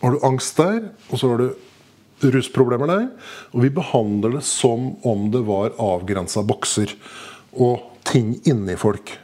[0.00, 3.08] har du angst der, og så har du rusproblemer der.
[3.52, 6.94] Og vi behandler det som om det var avgrensa bokser
[7.52, 9.16] og ting inni folk.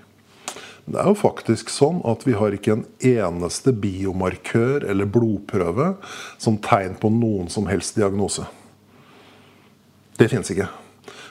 [0.87, 5.97] Det er jo faktisk sånn at vi har ikke en eneste biomarkør eller blodprøve
[6.39, 8.47] som tegn på noen som helst diagnose.
[10.17, 10.69] Det fins ikke.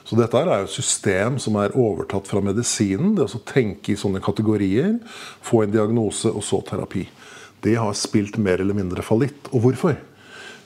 [0.06, 3.16] Så dette er jo et system som er overtatt fra medisinen.
[3.18, 5.00] Det å tenke i sånne kategorier,
[5.41, 7.08] få en diagnose og så terapi.
[7.64, 9.50] Det har spilt mer eller mindre fallitt.
[9.56, 9.96] Og hvorfor?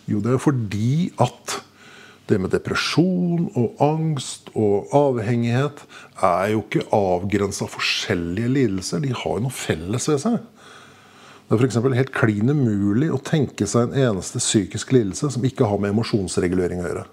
[0.09, 1.59] Jo, det er fordi at
[2.29, 5.81] det med depresjon og angst og avhengighet
[6.25, 9.01] er jo ikke avgrensa forskjellige lidelser.
[9.03, 10.37] De har jo noe felles ved seg.
[11.49, 11.79] Det er f.eks.
[11.97, 16.83] helt klin umulig å tenke seg en eneste psykisk lidelse som ikke har med emosjonsregulering
[16.83, 17.07] å gjøre.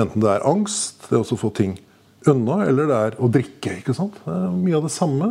[0.00, 1.76] Enten det er angst, det er også å få ting
[2.30, 3.78] unna, eller det er å drikke.
[3.78, 4.18] ikke sant?
[4.24, 5.30] Det er mye av det samme.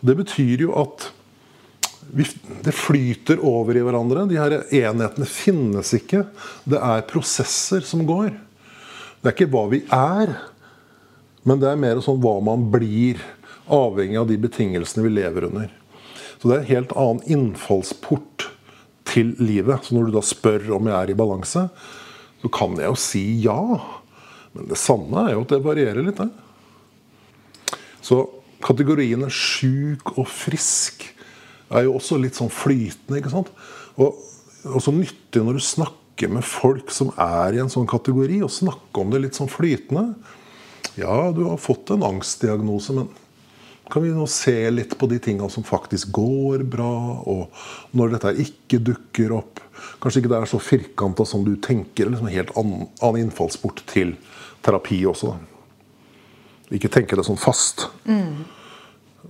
[0.00, 1.10] Det betyr jo at
[2.62, 4.26] det flyter over i hverandre.
[4.30, 6.24] De her enhetene finnes ikke.
[6.64, 8.30] Det er prosesser som går.
[9.20, 10.36] Det er ikke hva vi er,
[11.46, 13.18] men det er mer sånn hva man blir,
[13.66, 15.70] avhengig av de betingelsene vi lever under.
[16.38, 18.46] Så det er en helt annen innfallsport
[19.08, 19.82] til livet.
[19.82, 21.66] Så når du da spør om jeg er i balanse,
[22.42, 23.58] så kan jeg jo si ja.
[24.54, 26.22] Men det sanne er jo at det varierer litt.
[26.22, 27.74] Det.
[28.04, 28.22] Så
[28.62, 31.08] kategoriene sjuk og frisk
[31.70, 33.20] er jo også litt sånn flytende.
[33.20, 33.52] ikke sant?
[33.96, 34.16] Og
[34.76, 39.02] også nyttig når du snakker med folk som er i en sånn kategori, og snakke
[39.02, 40.14] om det litt sånn flytende.
[40.96, 43.10] Ja, du har fått en angstdiagnose, men
[43.92, 48.32] kan vi nå se litt på de tinga som faktisk går bra, og når dette
[48.42, 49.60] ikke dukker opp?
[50.02, 52.10] Kanskje ikke det er så firkanta som du tenker.
[52.10, 54.16] Liksom en helt annen, annen innfallsport til
[54.66, 55.36] terapi også.
[56.74, 57.86] Ikke tenke det sånn fast.
[58.08, 58.42] Mm.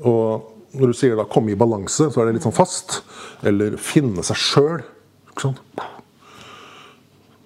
[0.09, 3.03] Og når du sier da 'komme i balanse', så er det litt sånn fast.
[3.43, 4.83] Eller 'finne seg sjøl'.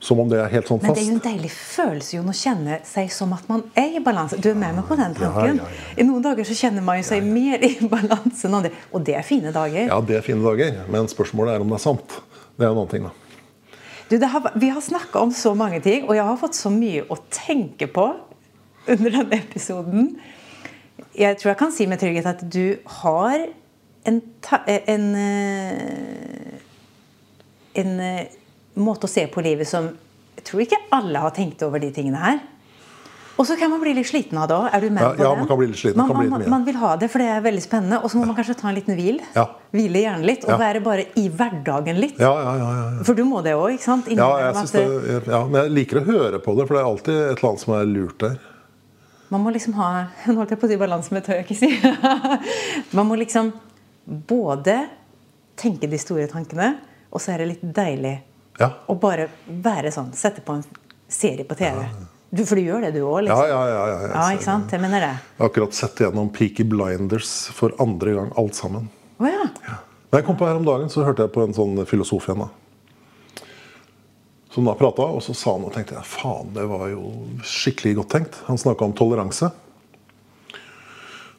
[0.01, 0.87] Som om det er helt sånn fast.
[0.87, 3.99] Men det er jo en deilig følelse Jon, å kjenne seg som at man er
[3.99, 4.39] i balanse.
[4.41, 5.61] Du er med meg på den tanken?
[5.61, 6.01] Ja, ja, ja.
[6.01, 8.72] I noen dager så kjenner man jo seg mer i balanse enn andre.
[8.93, 9.91] Og det er fine dager.
[9.91, 10.81] Ja, det er fine dager.
[10.89, 12.16] Men spørsmålet er om det er sant.
[12.57, 13.12] Det er en annen ting, da.
[14.11, 17.05] Du, har, vi har snakka om så mange ting, og jeg har fått så mye
[17.07, 18.09] å tenke på
[18.91, 20.16] under denne episoden.
[21.21, 23.43] Jeg tror jeg kan si med trygghet at du har
[24.09, 24.21] en,
[24.66, 26.61] en, eh,
[27.83, 28.23] en eh,
[28.81, 29.91] måte å se på livet som
[30.41, 32.39] Jeg tror ikke alle har tenkt over de tingene her.
[33.37, 34.66] Og så kan man bli litt sliten av det òg.
[34.73, 35.39] Er du med Ja, på ja, det?
[35.43, 36.01] man kan bli litt sliten.
[36.01, 37.99] Man, man, man, man vil ha det, for det er veldig spennende.
[38.01, 39.21] Og så må man kanskje ta en liten hvil.
[39.37, 39.45] Ja.
[39.77, 40.45] Hvile hjernen litt.
[40.45, 40.59] Og Ja.
[40.61, 42.16] være bare i hverdagen litt.
[42.21, 42.68] Ja, ja, ja.
[42.73, 43.05] ja, ja.
[43.05, 44.09] For du må det òg, ikke sant?
[44.12, 46.89] Ja, jeg at det, ja, men jeg liker å høre på det, for det er
[46.91, 48.37] alltid et eller annet som er lurt der.
[49.31, 49.89] Man må liksom ha
[50.26, 51.70] Nå holdt jeg på å si balanse, men det tør jeg ikke si.
[52.97, 53.53] Man må liksom
[54.26, 54.76] både
[55.61, 56.72] tenke de store tankene,
[57.12, 58.16] og så er det litt deilig
[58.61, 58.70] Ja.
[58.91, 60.11] å bare være sånn.
[60.16, 60.64] Sette på en
[61.11, 61.85] serie på TV.
[62.31, 63.24] Du, for du gjør det, du òg?
[63.26, 63.45] Liksom.
[63.51, 63.85] ja, ja.
[63.91, 64.70] ja, Ja, ikke sant?
[64.72, 65.12] Jeg mener det.
[65.18, 68.87] Jeg har akkurat sett gjennom Peaky Blinders for andre gang, alt sammen.
[69.20, 69.47] Å ja.
[70.11, 72.45] Da jeg kom på her om dagen, så hørte jeg på en sånn filosof igjen.
[72.47, 72.49] da.
[74.51, 77.13] Som da prata, og så sa han og tenkte jeg, faen, det var jo
[77.47, 78.39] skikkelig godt tenkt.
[78.49, 79.53] Han snakka om toleranse.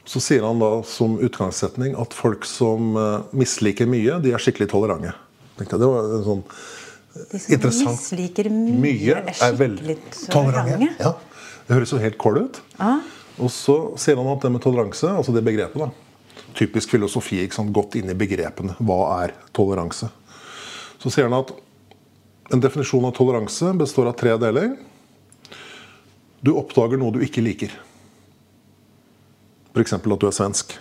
[0.08, 4.70] Så sier han da som utgangssetning at folk som eh, misliker mye, de er skikkelig
[4.72, 5.12] tolerante.
[5.60, 6.46] Tenkte jeg, Det var en sånn
[7.12, 9.98] De som interessant misliker mye, Mye er skikkelig
[10.32, 10.90] tolerante.
[11.04, 11.12] Ja.
[11.68, 12.62] Det høres jo helt kål ut.
[13.42, 15.92] Og så sier han at det med toleranse, altså det begrepet da,
[16.56, 17.72] Typisk filosofi, ikke sant?
[17.76, 18.74] Godt inn i begrepene.
[18.84, 20.10] Hva er toleranse?
[21.00, 21.54] Så sier han at
[22.52, 24.76] en definisjon av toleranse består av tre deler.
[26.42, 27.74] Du oppdager noe du ikke liker.
[29.72, 29.94] F.eks.
[29.96, 30.76] at du er svensk.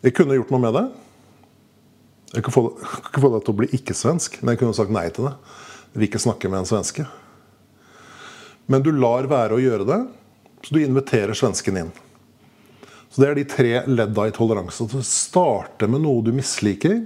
[0.00, 0.86] Jeg kunne gjort noe med det.
[2.34, 2.44] Jeg jeg
[3.12, 5.34] kan få deg til å bli ikke-svensk, men jeg kunne sagt nei til det.
[5.90, 7.06] Jeg vil ikke snakke med en svenske.
[8.70, 10.00] Men du lar være å gjøre det,
[10.62, 11.90] så du inviterer svensken inn.
[13.10, 14.86] Så Det er de tre ledda i toleranse.
[14.86, 17.02] At Du starter med noe du misliker.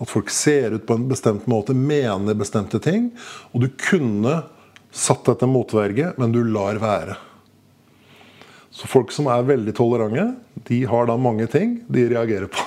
[0.00, 3.10] At folk ser ut på en bestemt måte, mener bestemte ting.
[3.52, 4.38] Og du kunne
[4.90, 7.18] satt deg til motverge, men du lar være.
[8.70, 10.30] Så folk som er veldig tolerante,
[10.68, 12.64] de har da mange ting de reagerer på.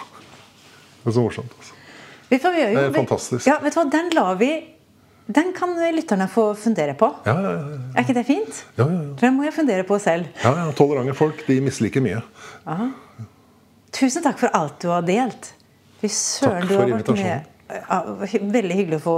[1.03, 1.55] Det er så morsomt.
[1.57, 1.79] altså.
[2.29, 3.47] Det er fantastisk.
[3.47, 3.89] Ja, vet du hva?
[3.91, 4.51] Den lar vi
[5.23, 7.07] Den kan lytterne få fundere på.
[7.23, 7.77] Ja, ja, ja.
[7.95, 8.57] Er ikke det fint?
[8.75, 9.13] ja, ja, ja.
[9.21, 10.27] Det må jeg fundere på selv.
[10.43, 10.65] ja, ja.
[10.75, 12.19] Tolerante folk de misliker mye.
[12.67, 12.89] Aha.
[13.95, 15.53] Tusen takk for alt du har delt.
[16.03, 17.49] Fy søren, du har vært med.
[17.73, 17.97] Ja,
[18.53, 19.13] veldig hyggelig å få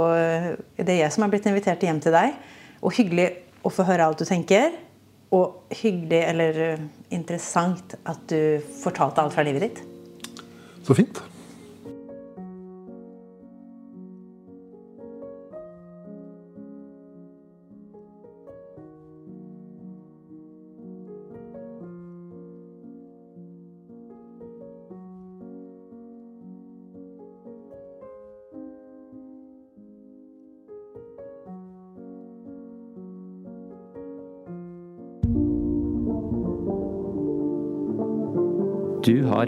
[0.78, 2.36] Det er jeg som er blitt invitert hjem til deg.
[2.78, 3.26] Og hyggelig
[3.66, 4.76] å få høre alt du tenker.
[5.34, 9.80] Og hyggelig, eller eh, interessant, at du fortalte alt fra livet ditt.
[10.86, 11.18] Så fint.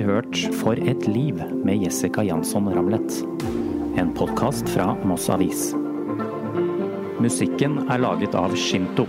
[0.01, 3.23] Har hørt For et liv med Jessica Jansson Ramlet.
[3.99, 5.73] En podkast fra Moss Avis.
[7.19, 9.09] Musikken er laget av Shinto.